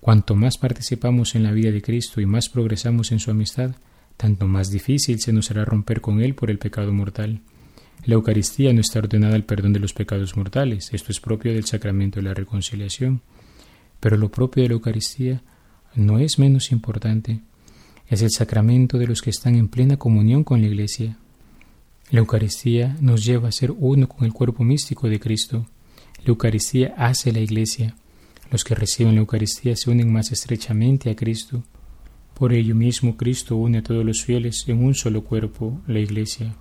Cuanto 0.00 0.34
más 0.34 0.58
participamos 0.58 1.36
en 1.36 1.42
la 1.42 1.52
vida 1.52 1.70
de 1.70 1.80
Cristo 1.80 2.20
y 2.20 2.26
más 2.26 2.50
progresamos 2.50 3.10
en 3.10 3.18
su 3.18 3.30
amistad, 3.30 3.74
tanto 4.18 4.46
más 4.46 4.70
difícil 4.70 5.20
se 5.20 5.32
nos 5.32 5.50
hará 5.50 5.64
romper 5.64 6.02
con 6.02 6.20
Él 6.20 6.34
por 6.34 6.50
el 6.50 6.58
pecado 6.58 6.92
mortal. 6.92 7.40
La 8.04 8.16
Eucaristía 8.16 8.74
no 8.74 8.82
está 8.82 8.98
ordenada 8.98 9.36
al 9.36 9.44
perdón 9.44 9.72
de 9.72 9.80
los 9.80 9.94
pecados 9.94 10.36
mortales, 10.36 10.90
esto 10.92 11.12
es 11.12 11.20
propio 11.20 11.54
del 11.54 11.64
sacramento 11.64 12.20
de 12.20 12.26
la 12.26 12.34
reconciliación, 12.34 13.22
pero 14.00 14.18
lo 14.18 14.30
propio 14.30 14.64
de 14.64 14.68
la 14.68 14.74
Eucaristía 14.74 15.40
no 15.96 16.18
es 16.18 16.38
menos 16.38 16.72
importante. 16.72 17.40
Es 18.08 18.22
el 18.22 18.30
sacramento 18.30 18.98
de 18.98 19.06
los 19.06 19.22
que 19.22 19.30
están 19.30 19.54
en 19.54 19.68
plena 19.68 19.96
comunión 19.96 20.44
con 20.44 20.60
la 20.60 20.66
Iglesia. 20.66 21.16
La 22.10 22.20
Eucaristía 22.20 22.96
nos 23.00 23.24
lleva 23.24 23.48
a 23.48 23.52
ser 23.52 23.70
uno 23.70 24.08
con 24.08 24.24
el 24.24 24.32
cuerpo 24.32 24.62
místico 24.62 25.08
de 25.08 25.18
Cristo. 25.18 25.66
La 26.24 26.30
Eucaristía 26.30 26.94
hace 26.96 27.32
la 27.32 27.40
Iglesia. 27.40 27.94
Los 28.50 28.62
que 28.62 28.74
reciben 28.74 29.14
la 29.14 29.20
Eucaristía 29.20 29.74
se 29.76 29.90
unen 29.90 30.12
más 30.12 30.30
estrechamente 30.32 31.10
a 31.10 31.16
Cristo. 31.16 31.64
Por 32.34 32.52
ello 32.52 32.74
mismo 32.74 33.16
Cristo 33.16 33.56
une 33.56 33.78
a 33.78 33.82
todos 33.82 34.04
los 34.04 34.22
fieles 34.22 34.64
en 34.66 34.84
un 34.84 34.94
solo 34.94 35.24
cuerpo, 35.24 35.80
la 35.86 36.00
Iglesia. 36.00 36.54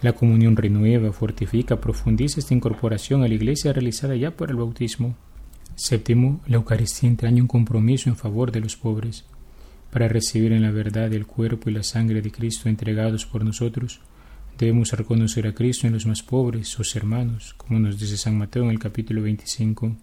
La 0.00 0.12
comunión 0.12 0.56
renueva, 0.56 1.12
fortifica, 1.12 1.80
profundiza 1.80 2.40
esta 2.40 2.54
incorporación 2.54 3.22
a 3.22 3.28
la 3.28 3.34
Iglesia 3.34 3.72
realizada 3.72 4.16
ya 4.16 4.30
por 4.30 4.50
el 4.50 4.56
bautismo. 4.56 5.16
Séptimo, 5.76 6.40
la 6.46 6.56
Eucaristía 6.56 7.08
entraña 7.08 7.42
un 7.42 7.48
compromiso 7.48 8.08
en 8.08 8.16
favor 8.16 8.52
de 8.52 8.60
los 8.60 8.76
pobres. 8.76 9.24
Para 9.90 10.08
recibir 10.08 10.52
en 10.52 10.62
la 10.62 10.70
verdad 10.70 11.12
el 11.12 11.26
cuerpo 11.26 11.70
y 11.70 11.72
la 11.72 11.82
sangre 11.82 12.20
de 12.20 12.30
Cristo 12.30 12.68
entregados 12.68 13.24
por 13.24 13.44
nosotros, 13.44 14.00
debemos 14.58 14.92
reconocer 14.92 15.46
a 15.46 15.54
Cristo 15.54 15.86
en 15.86 15.94
los 15.94 16.04
más 16.04 16.22
pobres, 16.22 16.68
sus 16.68 16.94
hermanos, 16.96 17.54
como 17.56 17.78
nos 17.78 17.98
dice 17.98 18.16
San 18.16 18.36
Mateo 18.36 18.64
en 18.64 18.70
el 18.70 18.78
capítulo 18.78 19.22
25. 19.22 19.96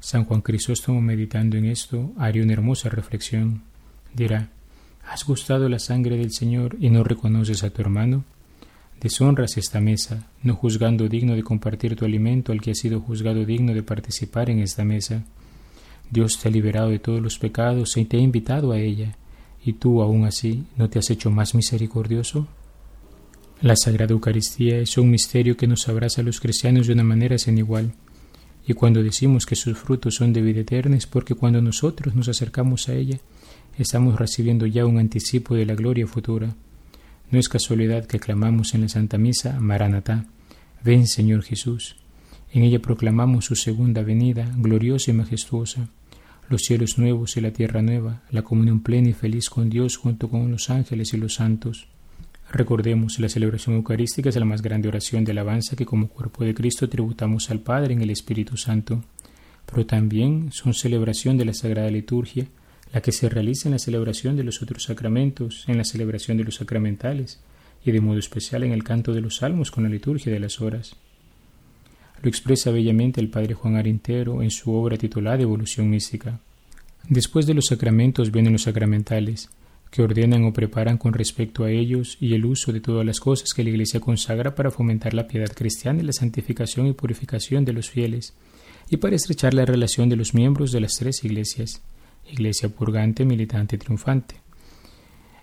San 0.00 0.24
Juan 0.24 0.40
Crisóstomo, 0.40 1.00
meditando 1.00 1.56
en 1.56 1.66
esto, 1.66 2.12
haría 2.18 2.42
una 2.42 2.54
hermosa 2.54 2.88
reflexión. 2.88 3.62
Dirá, 4.12 4.48
¿has 5.06 5.24
gustado 5.24 5.68
la 5.68 5.78
sangre 5.78 6.16
del 6.16 6.32
Señor 6.32 6.76
y 6.80 6.90
no 6.90 7.04
reconoces 7.04 7.62
a 7.62 7.70
tu 7.70 7.82
hermano? 7.82 8.24
Deshonras 9.02 9.56
esta 9.56 9.80
mesa, 9.80 10.28
no 10.44 10.54
juzgando 10.54 11.08
digno 11.08 11.34
de 11.34 11.42
compartir 11.42 11.96
tu 11.96 12.04
alimento 12.04 12.52
al 12.52 12.60
que 12.60 12.70
ha 12.70 12.74
sido 12.76 13.00
juzgado 13.00 13.44
digno 13.44 13.74
de 13.74 13.82
participar 13.82 14.48
en 14.48 14.60
esta 14.60 14.84
mesa. 14.84 15.24
Dios 16.08 16.38
te 16.38 16.46
ha 16.46 16.52
liberado 16.52 16.90
de 16.90 17.00
todos 17.00 17.20
los 17.20 17.36
pecados 17.36 17.96
y 17.96 18.04
te 18.04 18.18
ha 18.18 18.20
invitado 18.20 18.70
a 18.70 18.78
ella, 18.78 19.16
y 19.64 19.72
tú 19.72 20.02
aún 20.02 20.24
así 20.24 20.66
no 20.76 20.88
te 20.88 21.00
has 21.00 21.10
hecho 21.10 21.32
más 21.32 21.52
misericordioso. 21.56 22.46
La 23.60 23.74
Sagrada 23.74 24.12
Eucaristía 24.12 24.78
es 24.78 24.96
un 24.96 25.10
misterio 25.10 25.56
que 25.56 25.66
nos 25.66 25.88
abraza 25.88 26.20
a 26.20 26.24
los 26.24 26.38
cristianos 26.38 26.86
de 26.86 26.92
una 26.92 27.02
manera 27.02 27.38
sin 27.38 27.58
igual. 27.58 27.94
Y 28.68 28.74
cuando 28.74 29.02
decimos 29.02 29.46
que 29.46 29.56
sus 29.56 29.76
frutos 29.76 30.14
son 30.14 30.32
de 30.32 30.42
vida 30.42 30.60
eterna 30.60 30.96
es 30.96 31.08
porque 31.08 31.34
cuando 31.34 31.60
nosotros 31.60 32.14
nos 32.14 32.28
acercamos 32.28 32.88
a 32.88 32.94
ella, 32.94 33.18
estamos 33.76 34.16
recibiendo 34.16 34.64
ya 34.64 34.86
un 34.86 34.98
anticipo 34.98 35.56
de 35.56 35.66
la 35.66 35.74
gloria 35.74 36.06
futura. 36.06 36.54
No 37.32 37.38
es 37.38 37.48
casualidad 37.48 38.04
que 38.04 38.20
clamamos 38.20 38.74
en 38.74 38.82
la 38.82 38.90
Santa 38.90 39.16
Misa, 39.16 39.58
Maranatá, 39.58 40.26
ven 40.84 41.06
Señor 41.06 41.42
Jesús. 41.42 41.96
En 42.52 42.62
ella 42.62 42.82
proclamamos 42.82 43.46
su 43.46 43.56
segunda 43.56 44.02
venida, 44.02 44.52
gloriosa 44.58 45.12
y 45.12 45.14
majestuosa, 45.14 45.88
los 46.50 46.60
cielos 46.60 46.98
nuevos 46.98 47.38
y 47.38 47.40
la 47.40 47.50
tierra 47.50 47.80
nueva, 47.80 48.20
la 48.30 48.42
comunión 48.42 48.82
plena 48.82 49.08
y 49.08 49.12
feliz 49.14 49.48
con 49.48 49.70
Dios 49.70 49.96
junto 49.96 50.28
con 50.28 50.50
los 50.50 50.68
ángeles 50.68 51.14
y 51.14 51.16
los 51.16 51.32
santos. 51.32 51.86
Recordemos, 52.50 53.18
la 53.18 53.30
celebración 53.30 53.76
eucarística 53.76 54.28
es 54.28 54.36
la 54.36 54.44
más 54.44 54.60
grande 54.60 54.88
oración 54.88 55.24
de 55.24 55.32
alabanza 55.32 55.74
que 55.74 55.86
como 55.86 56.08
cuerpo 56.08 56.44
de 56.44 56.52
Cristo 56.52 56.90
tributamos 56.90 57.50
al 57.50 57.60
Padre 57.60 57.94
en 57.94 58.02
el 58.02 58.10
Espíritu 58.10 58.58
Santo, 58.58 59.04
pero 59.64 59.86
también 59.86 60.52
son 60.52 60.74
celebración 60.74 61.38
de 61.38 61.46
la 61.46 61.54
Sagrada 61.54 61.88
Liturgia, 61.88 62.46
la 62.92 63.00
que 63.00 63.12
se 63.12 63.28
realiza 63.28 63.68
en 63.68 63.72
la 63.72 63.78
celebración 63.78 64.36
de 64.36 64.44
los 64.44 64.62
otros 64.62 64.84
sacramentos, 64.84 65.64
en 65.66 65.78
la 65.78 65.84
celebración 65.84 66.36
de 66.36 66.44
los 66.44 66.56
sacramentales, 66.56 67.40
y 67.84 67.90
de 67.90 68.00
modo 68.00 68.18
especial 68.18 68.62
en 68.62 68.72
el 68.72 68.84
canto 68.84 69.12
de 69.12 69.20
los 69.20 69.36
salmos 69.36 69.70
con 69.70 69.84
la 69.84 69.90
liturgia 69.90 70.32
de 70.32 70.40
las 70.40 70.60
horas. 70.60 70.94
Lo 72.22 72.28
expresa 72.28 72.70
bellamente 72.70 73.20
el 73.20 73.28
padre 73.28 73.54
Juan 73.54 73.76
Arintero 73.76 74.42
en 74.42 74.50
su 74.50 74.72
obra 74.72 74.96
titulada 74.96 75.42
Evolución 75.42 75.90
Mística. 75.90 76.38
Después 77.08 77.46
de 77.46 77.54
los 77.54 77.66
sacramentos 77.66 78.30
vienen 78.30 78.52
los 78.52 78.62
sacramentales, 78.62 79.50
que 79.90 80.02
ordenan 80.02 80.44
o 80.44 80.52
preparan 80.52 80.96
con 80.96 81.12
respecto 81.12 81.64
a 81.64 81.70
ellos 81.70 82.16
y 82.20 82.34
el 82.34 82.46
uso 82.46 82.72
de 82.72 82.80
todas 82.80 83.04
las 83.04 83.20
cosas 83.20 83.52
que 83.52 83.64
la 83.64 83.70
Iglesia 83.70 84.00
consagra 84.00 84.54
para 84.54 84.70
fomentar 84.70 85.12
la 85.12 85.26
piedad 85.26 85.52
cristiana 85.52 86.00
y 86.00 86.06
la 86.06 86.12
santificación 86.12 86.86
y 86.86 86.92
purificación 86.92 87.64
de 87.64 87.72
los 87.72 87.90
fieles, 87.90 88.34
y 88.88 88.98
para 88.98 89.16
estrechar 89.16 89.52
la 89.52 89.64
relación 89.64 90.08
de 90.08 90.16
los 90.16 90.32
miembros 90.32 90.70
de 90.72 90.80
las 90.80 90.94
tres 90.94 91.24
iglesias, 91.24 91.82
iglesia 92.30 92.68
purgante, 92.68 93.24
militante 93.24 93.78
triunfante. 93.78 94.36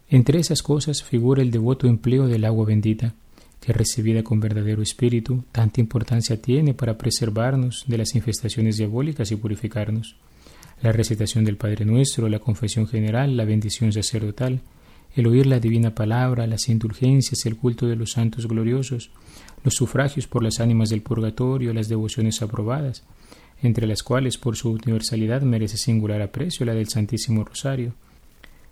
Entre 0.10 0.40
esas 0.40 0.64
cosas 0.64 1.04
figura 1.04 1.42
el 1.42 1.52
devoto 1.52 1.88
empleo 1.88 2.28
del 2.28 2.46
agua 2.46 2.66
bendita, 2.66 3.14
que 3.62 3.74
recibida 3.74 4.24
con 4.24 4.40
verdadero 4.40 4.82
espíritu, 4.82 5.44
tanta 5.52 5.82
importancia 5.82 6.42
tiene 6.42 6.74
para 6.74 6.98
preservarnos 6.98 7.84
de 7.88 7.98
las 7.98 8.16
infestaciones 8.16 8.78
diabólicas 8.78 9.32
y 9.32 9.36
purificarnos 9.36 10.16
la 10.82 10.92
recitación 10.92 11.44
del 11.44 11.58
Padre 11.58 11.86
Nuestro, 11.86 12.30
la 12.30 12.40
confesión 12.40 12.88
general, 12.88 13.36
la 13.36 13.46
bendición 13.46 13.92
sacerdotal, 13.92 14.62
el 15.16 15.28
oír 15.28 15.46
la 15.46 15.60
divina 15.60 15.94
palabra, 15.94 16.48
las 16.48 16.70
indulgencias, 16.70 17.46
el 17.46 17.58
culto 17.58 17.88
de 17.88 17.96
los 17.96 18.12
santos 18.12 18.48
gloriosos, 18.48 19.12
los 19.64 19.74
sufragios 19.74 20.28
por 20.28 20.44
las 20.44 20.60
ánimas 20.60 20.90
del 20.90 21.02
purgatorio, 21.02 21.74
las 21.74 21.90
devociones 21.90 22.42
aprobadas, 22.42 23.04
entre 23.62 23.88
las 23.88 24.04
cuales 24.04 24.38
por 24.38 24.56
su 24.56 24.72
universalidad 24.72 25.42
merece 25.42 25.78
singular 25.78 26.22
aprecio 26.22 26.66
la 26.66 26.74
del 26.74 26.90
Santísimo 26.90 27.44
Rosario, 27.44 27.94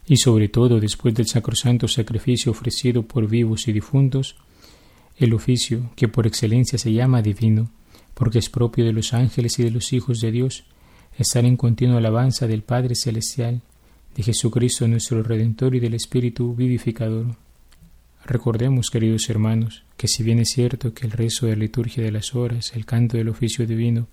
y 0.07 0.17
sobre 0.17 0.47
todo 0.47 0.79
después 0.79 1.13
del 1.13 1.27
sacrosanto 1.27 1.87
sacrificio 1.87 2.51
ofrecido 2.51 3.03
por 3.03 3.27
vivos 3.27 3.67
y 3.67 3.73
difuntos, 3.73 4.35
el 5.17 5.33
oficio 5.33 5.89
que 5.95 6.07
por 6.07 6.27
excelencia 6.27 6.79
se 6.79 6.93
llama 6.93 7.21
divino, 7.21 7.69
porque 8.13 8.39
es 8.39 8.49
propio 8.49 8.85
de 8.85 8.93
los 8.93 9.13
ángeles 9.13 9.59
y 9.59 9.63
de 9.63 9.71
los 9.71 9.91
hijos 9.93 10.21
de 10.21 10.31
Dios, 10.31 10.63
estar 11.17 11.45
en 11.45 11.57
continua 11.57 11.97
alabanza 11.97 12.47
del 12.47 12.61
Padre 12.61 12.95
Celestial, 12.95 13.61
de 14.15 14.23
Jesucristo 14.23 14.87
nuestro 14.87 15.21
Redentor 15.23 15.75
y 15.75 15.79
del 15.79 15.93
Espíritu 15.93 16.55
vivificador. 16.55 17.35
Recordemos, 18.25 18.89
queridos 18.89 19.29
hermanos, 19.29 19.83
que 19.95 20.07
si 20.07 20.23
bien 20.23 20.39
es 20.39 20.49
cierto 20.49 20.93
que 20.93 21.05
el 21.05 21.11
rezo 21.11 21.45
de 21.45 21.53
la 21.53 21.59
liturgia 21.59 22.03
de 22.03 22.11
las 22.11 22.35
horas, 22.35 22.73
el 22.75 22.85
canto 22.85 23.17
del 23.17 23.29
oficio 23.29 23.65
divino, 23.65 24.07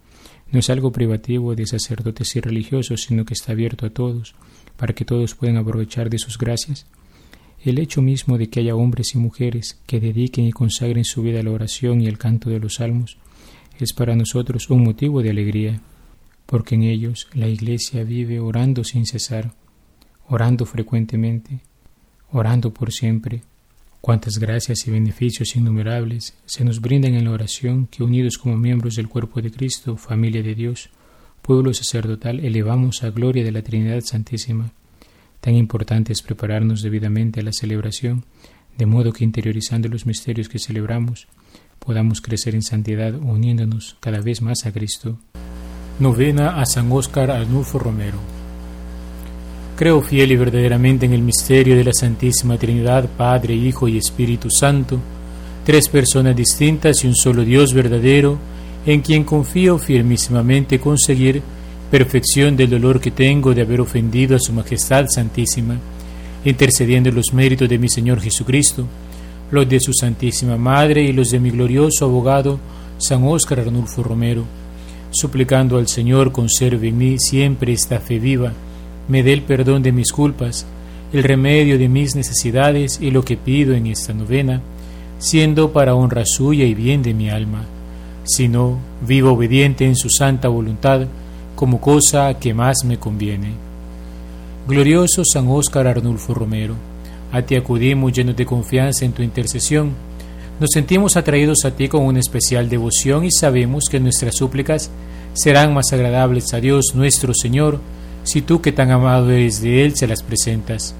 no 0.50 0.60
es 0.60 0.70
algo 0.70 0.92
privativo 0.92 1.54
de 1.54 1.66
sacerdotes 1.66 2.37
y 2.37 2.40
religiosos, 2.40 3.02
sino 3.02 3.24
que 3.24 3.34
está 3.34 3.52
abierto 3.52 3.87
a 3.87 3.90
todos, 3.90 4.34
para 4.76 4.94
que 4.94 5.04
todos 5.04 5.34
puedan 5.34 5.56
aprovechar 5.56 6.10
de 6.10 6.18
sus 6.18 6.38
gracias, 6.38 6.87
el 7.64 7.78
hecho 7.78 8.02
mismo 8.02 8.37
de 8.37 8.50
que 8.50 8.60
haya 8.60 8.76
hombres 8.76 9.14
y 9.14 9.18
mujeres 9.18 9.80
que 9.87 10.00
dediquen 10.00 10.46
y 10.46 10.52
consagren 10.52 11.04
su 11.04 11.22
vida 11.22 11.40
a 11.40 11.42
la 11.42 11.50
oración 11.50 12.00
y 12.02 12.08
al 12.08 12.18
canto 12.18 12.50
de 12.50 12.60
los 12.60 12.74
salmos 12.74 13.16
es 13.80 13.92
para 13.92 14.14
nosotros 14.14 14.68
un 14.70 14.84
motivo 14.84 15.22
de 15.22 15.30
alegría 15.30 15.80
porque 16.46 16.74
en 16.74 16.82
ellos 16.82 17.28
la 17.32 17.48
Iglesia 17.48 18.04
vive 18.04 18.38
orando 18.38 18.84
sin 18.84 19.06
cesar, 19.06 19.52
orando 20.28 20.66
frecuentemente, 20.66 21.60
orando 22.30 22.72
por 22.72 22.92
siempre. 22.92 23.42
Cuántas 24.05 24.38
gracias 24.38 24.87
y 24.87 24.90
beneficios 24.90 25.57
innumerables 25.57 26.35
se 26.45 26.62
nos 26.62 26.83
brindan 26.83 27.14
en 27.14 27.25
la 27.25 27.31
oración 27.31 27.87
que 27.87 28.05
unidos 28.05 28.37
como 28.37 28.55
miembros 28.55 28.97
del 28.97 29.09
cuerpo 29.09 29.40
de 29.40 29.51
Cristo, 29.51 29.97
familia 29.97 30.43
de 30.43 30.55
Dios, 30.55 30.90
pueblo 31.40 31.73
sacerdotal, 31.73 32.40
elevamos 32.40 33.03
a 33.03 33.09
gloria 33.09 33.43
de 33.43 33.51
la 33.51 33.62
Trinidad 33.62 34.03
Santísima. 34.03 34.73
Tan 35.40 35.55
importante 35.55 36.12
es 36.12 36.21
prepararnos 36.21 36.83
debidamente 36.83 37.40
a 37.40 37.45
la 37.45 37.53
celebración, 37.55 38.27
de 38.77 38.85
modo 38.85 39.11
que 39.11 39.25
interiorizando 39.25 39.88
los 39.88 40.05
misterios 40.05 40.51
que 40.51 40.59
celebramos, 40.59 41.27
podamos 41.79 42.21
crecer 42.21 42.55
en 42.55 42.62
santidad 42.62 43.14
uniéndonos 43.14 43.97
cada 44.01 44.21
vez 44.21 44.43
más 44.43 44.67
a 44.67 44.73
Cristo. 44.73 45.19
Novena 45.99 46.61
a 46.61 46.67
San 46.67 46.93
Óscar 46.93 47.31
Arnulfo 47.31 47.79
Romero. 47.79 48.34
Creo 49.76 50.00
fiel 50.02 50.30
y 50.30 50.37
verdaderamente 50.37 51.04
en 51.06 51.12
el 51.12 51.22
misterio 51.22 51.76
de 51.76 51.82
la 51.82 51.92
Santísima 51.92 52.56
Trinidad, 52.56 53.08
Padre, 53.16 53.54
Hijo 53.54 53.88
y 53.88 53.98
Espíritu 53.98 54.48
Santo, 54.48 55.00
tres 55.64 55.88
personas 55.88 56.37
distintas 56.37 57.02
y 57.02 57.08
un 57.08 57.16
solo 57.16 57.44
Dios 57.44 57.72
verdadero, 57.74 58.38
en 58.87 59.00
quien 59.00 59.24
confío 59.24 59.78
firmísimamente 59.78 60.78
conseguir 60.78 61.42
perfección 61.90 62.56
del 62.56 62.70
dolor 62.70 63.00
que 63.00 63.10
tengo 63.10 63.52
de 63.52 63.62
haber 63.62 63.80
ofendido 63.80 64.37
a 64.37 64.38
Su 64.38 64.52
Majestad 64.52 65.06
Santísima, 65.08 65.76
intercediendo 66.44 67.10
los 67.10 67.32
méritos 67.32 67.68
de 67.68 67.78
mi 67.78 67.88
Señor 67.88 68.20
Jesucristo, 68.20 68.87
los 69.50 69.68
de 69.68 69.80
su 69.80 69.92
Santísima 69.92 70.56
Madre 70.56 71.02
y 71.02 71.12
los 71.12 71.30
de 71.30 71.40
mi 71.40 71.50
glorioso 71.50 72.04
abogado, 72.04 72.60
San 72.98 73.24
Óscar 73.24 73.60
Arnulfo 73.60 74.04
Romero 74.04 74.44
suplicando 75.14 75.78
al 75.78 75.87
Señor 75.87 76.32
conserve 76.32 76.88
en 76.88 76.98
mí 76.98 77.18
siempre 77.18 77.72
esta 77.72 78.00
fe 78.00 78.18
viva, 78.18 78.52
me 79.09 79.23
dé 79.23 79.33
el 79.33 79.43
perdón 79.43 79.83
de 79.83 79.93
mis 79.93 80.12
culpas, 80.12 80.67
el 81.12 81.23
remedio 81.23 81.79
de 81.79 81.88
mis 81.88 82.14
necesidades 82.17 82.99
y 83.01 83.11
lo 83.11 83.25
que 83.25 83.37
pido 83.37 83.75
en 83.75 83.87
esta 83.87 84.12
novena, 84.12 84.61
siendo 85.19 85.73
para 85.73 85.95
honra 85.95 86.25
suya 86.27 86.64
y 86.64 86.75
bien 86.75 87.03
de 87.03 87.14
mi 87.14 87.31
alma, 87.31 87.64
sino 88.25 88.79
vivo 89.07 89.33
obediente 89.33 89.85
en 89.85 89.97
su 89.97 90.09
santa 90.11 90.49
voluntad, 90.49 91.07
como 91.55 91.81
cosa 91.81 92.35
que 92.38 92.53
más 92.53 92.85
me 92.85 92.99
conviene. 92.99 93.53
Glorioso 94.67 95.23
San 95.25 95.47
Óscar 95.49 95.87
Arnulfo 95.87 96.35
Romero, 96.35 96.75
a 97.33 97.43
ti 97.43 97.55
acudimos 97.55 98.12
llenos 98.12 98.37
de 98.37 98.47
confianza 98.47 99.05
en 99.05 99.12
tu 99.12 99.23
intercesión, 99.23 99.93
nos 100.59 100.71
sentimos 100.73 101.17
atraídos 101.17 101.64
a 101.64 101.73
ti 101.73 101.88
con 101.88 102.05
una 102.05 102.21
especial 102.21 102.69
devoción 102.69 103.25
y 103.25 103.31
sabemos 103.31 103.85
que 103.90 103.99
nuestras 103.99 104.37
súplicas 104.37 104.90
serán 105.35 105.75
más 105.75 105.93
agradables 105.93 106.55
a 106.55 106.61
Dios 106.61 106.93
nuestro 106.95 107.35
Señor 107.35 107.81
si 108.24 108.42
tú 108.42 108.60
que 108.60 108.72
tan 108.72 108.90
amado 108.90 109.30
eres 109.30 109.60
de 109.62 109.84
Él 109.84 109.94
se 109.94 110.06
las 110.06 110.22
presentas. 110.22 110.94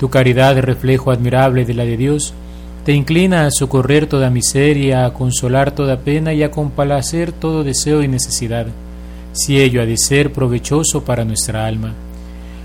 Tu 0.00 0.10
caridad, 0.10 0.58
reflejo 0.58 1.10
admirable 1.10 1.64
de 1.64 1.74
la 1.74 1.84
de 1.84 1.96
Dios, 1.96 2.34
te 2.84 2.92
inclina 2.92 3.46
a 3.46 3.50
socorrer 3.50 4.06
toda 4.06 4.30
miseria, 4.30 5.06
a 5.06 5.12
consolar 5.12 5.72
toda 5.72 5.98
pena 5.98 6.32
y 6.32 6.42
a 6.42 6.50
complacer 6.50 7.32
todo 7.32 7.64
deseo 7.64 8.02
y 8.02 8.08
necesidad, 8.08 8.66
si 9.32 9.60
ello 9.60 9.82
ha 9.82 9.86
de 9.86 9.96
ser 9.96 10.32
provechoso 10.32 11.04
para 11.04 11.24
nuestra 11.24 11.66
alma. 11.66 11.94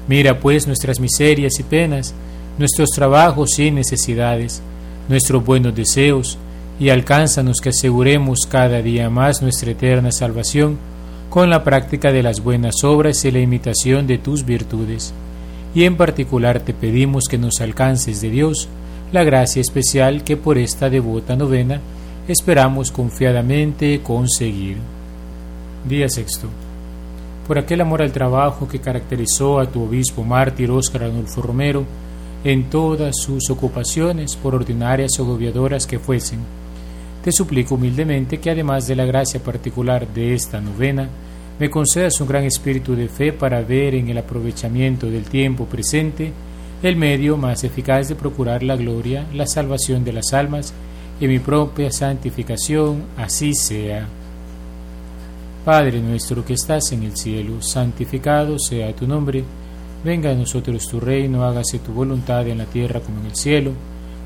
Mira 0.07 0.39
pues 0.39 0.67
nuestras 0.67 0.99
miserias 0.99 1.59
y 1.59 1.63
penas, 1.63 2.13
nuestros 2.57 2.89
trabajos 2.89 3.57
y 3.59 3.71
necesidades, 3.71 4.61
nuestros 5.09 5.43
buenos 5.43 5.75
deseos, 5.75 6.37
y 6.79 6.89
alcánzanos 6.89 7.61
que 7.61 7.69
aseguremos 7.69 8.47
cada 8.49 8.81
día 8.81 9.09
más 9.09 9.41
nuestra 9.41 9.71
eterna 9.71 10.11
salvación 10.11 10.77
con 11.31 11.49
la 11.49 11.63
práctica 11.63 12.11
de 12.11 12.23
las 12.23 12.43
buenas 12.43 12.83
obras 12.83 13.23
y 13.23 13.31
la 13.31 13.39
imitación 13.39 14.05
de 14.05 14.17
tus 14.17 14.45
virtudes. 14.45 15.13
Y 15.73 15.85
en 15.85 15.95
particular 15.95 16.59
te 16.59 16.73
pedimos 16.73 17.23
que 17.29 17.37
nos 17.37 17.61
alcances 17.61 18.19
de 18.19 18.29
Dios 18.29 18.67
la 19.13 19.23
gracia 19.23 19.61
especial 19.61 20.25
que 20.25 20.35
por 20.35 20.57
esta 20.57 20.89
devota 20.89 21.37
novena 21.37 21.79
esperamos 22.27 22.91
confiadamente 22.91 24.01
conseguir. 24.03 24.75
Día 25.87 26.09
sexto. 26.09 26.49
Por 27.47 27.57
aquel 27.57 27.79
amor 27.79 28.01
al 28.01 28.11
trabajo 28.11 28.67
que 28.67 28.81
caracterizó 28.81 29.61
a 29.61 29.67
tu 29.67 29.83
obispo 29.83 30.25
mártir 30.25 30.69
Óscar 30.69 31.03
Arnulfo 31.03 31.41
Romero 31.41 31.85
en 32.43 32.69
todas 32.69 33.15
sus 33.15 33.49
ocupaciones, 33.49 34.35
por 34.35 34.53
ordinarias 34.53 35.17
o 35.17 35.23
gobiadoras 35.23 35.87
que 35.87 35.97
fuesen, 35.97 36.39
te 37.23 37.31
suplico 37.31 37.75
humildemente 37.75 38.39
que 38.39 38.51
además 38.51 38.87
de 38.87 38.95
la 38.95 39.05
gracia 39.05 39.41
particular 39.41 40.07
de 40.07 40.33
esta 40.33 40.59
novena, 40.59 41.07
me 41.59 41.69
concedas 41.69 42.19
un 42.19 42.27
gran 42.27 42.43
espíritu 42.43 42.95
de 42.95 43.07
fe 43.07 43.31
para 43.31 43.61
ver 43.61 43.93
en 43.93 44.09
el 44.09 44.17
aprovechamiento 44.17 45.07
del 45.07 45.25
tiempo 45.25 45.65
presente 45.65 46.31
el 46.81 46.95
medio 46.95 47.37
más 47.37 47.63
eficaz 47.63 48.09
de 48.09 48.15
procurar 48.15 48.63
la 48.63 48.75
gloria, 48.75 49.27
la 49.33 49.45
salvación 49.45 50.03
de 50.03 50.13
las 50.13 50.33
almas 50.33 50.73
y 51.19 51.27
mi 51.27 51.37
propia 51.37 51.91
santificación, 51.91 53.03
así 53.17 53.53
sea. 53.53 54.07
Padre 55.63 56.01
nuestro 56.01 56.43
que 56.43 56.53
estás 56.53 56.91
en 56.91 57.03
el 57.03 57.15
cielo, 57.15 57.61
santificado 57.61 58.57
sea 58.57 58.95
tu 58.95 59.05
nombre, 59.05 59.43
venga 60.03 60.31
a 60.31 60.33
nosotros 60.33 60.87
tu 60.87 60.99
reino, 60.99 61.43
hágase 61.43 61.77
tu 61.77 61.93
voluntad 61.93 62.47
en 62.47 62.57
la 62.57 62.65
tierra 62.65 62.99
como 62.99 63.19
en 63.19 63.27
el 63.27 63.35
cielo. 63.35 63.73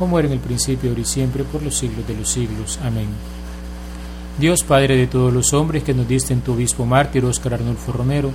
como 0.00 0.18
era 0.18 0.26
en 0.26 0.34
el 0.34 0.40
principio, 0.40 0.90
ahora 0.90 1.02
y 1.02 1.04
siempre, 1.04 1.44
por 1.44 1.62
los 1.62 1.76
siglos 1.78 2.08
de 2.08 2.16
los 2.16 2.28
siglos. 2.28 2.80
Amén. 2.82 3.08
Dios 4.38 4.64
Padre 4.64 4.96
de 4.96 5.06
todos 5.06 5.32
los 5.32 5.52
hombres, 5.52 5.84
que 5.84 5.94
nos 5.94 6.08
diste 6.08 6.32
en 6.32 6.40
tu 6.40 6.54
obispo 6.54 6.86
mártir 6.86 7.24
Óscar 7.24 7.54
Arnulfo 7.54 7.92
Romero, 7.92 8.32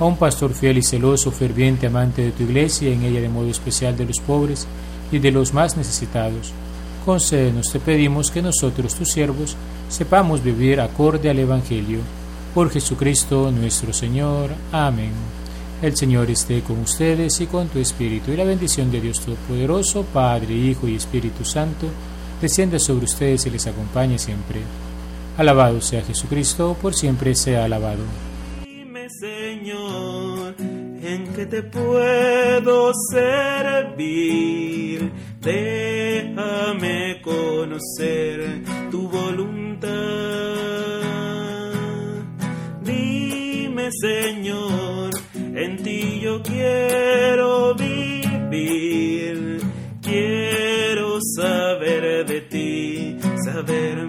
a 0.00 0.04
un 0.04 0.16
pastor 0.16 0.52
fiel 0.52 0.78
y 0.78 0.82
celoso, 0.82 1.30
ferviente 1.30 1.86
amante 1.86 2.22
de 2.22 2.32
tu 2.32 2.42
iglesia, 2.42 2.92
en 2.92 3.04
ella 3.04 3.20
de 3.20 3.28
modo 3.28 3.48
especial 3.48 3.96
de 3.96 4.06
los 4.06 4.18
pobres 4.18 4.66
y 5.12 5.20
de 5.20 5.30
los 5.30 5.54
más 5.54 5.76
necesitados, 5.76 6.52
concédenos, 7.04 7.70
te 7.70 7.78
pedimos 7.78 8.30
que 8.30 8.42
nosotros, 8.42 8.94
tus 8.94 9.12
siervos, 9.12 9.56
sepamos 9.88 10.42
vivir 10.42 10.80
acorde 10.80 11.30
al 11.30 11.38
Evangelio. 11.38 12.00
Por 12.54 12.70
Jesucristo 12.70 13.50
nuestro 13.50 13.92
Señor. 13.92 14.50
Amén. 14.72 15.33
El 15.84 15.94
Señor 15.94 16.30
esté 16.30 16.62
con 16.62 16.78
ustedes 16.78 17.38
y 17.42 17.46
con 17.46 17.68
tu 17.68 17.78
espíritu, 17.78 18.32
y 18.32 18.38
la 18.38 18.44
bendición 18.44 18.90
de 18.90 19.02
Dios 19.02 19.20
Todopoderoso, 19.20 20.02
Padre, 20.14 20.54
Hijo 20.54 20.88
y 20.88 20.94
Espíritu 20.94 21.44
Santo, 21.44 21.88
descienda 22.40 22.78
sobre 22.78 23.04
ustedes 23.04 23.44
y 23.44 23.50
les 23.50 23.66
acompañe 23.66 24.18
siempre. 24.18 24.62
Alabado 25.36 25.82
sea 25.82 26.00
Jesucristo, 26.00 26.74
por 26.80 26.94
siempre 26.94 27.34
sea 27.34 27.66
alabado. 27.66 28.02
Dime, 28.64 29.10
Señor, 29.10 30.54
en 30.58 31.34
que 31.34 31.44
te 31.44 31.62
puedo 31.64 32.90
servir. 33.12 35.12
Déjame 35.42 37.20
conocer 37.20 38.64
tu 38.90 39.06
voluntad. 39.06 39.92
Dime, 42.82 43.90
Señor 44.00 44.83
quiero 46.42 47.74
vivir, 47.74 49.60
quiero 50.02 51.18
saber 51.36 52.26
de 52.26 52.40
ti, 52.42 53.18
saber 53.44 54.06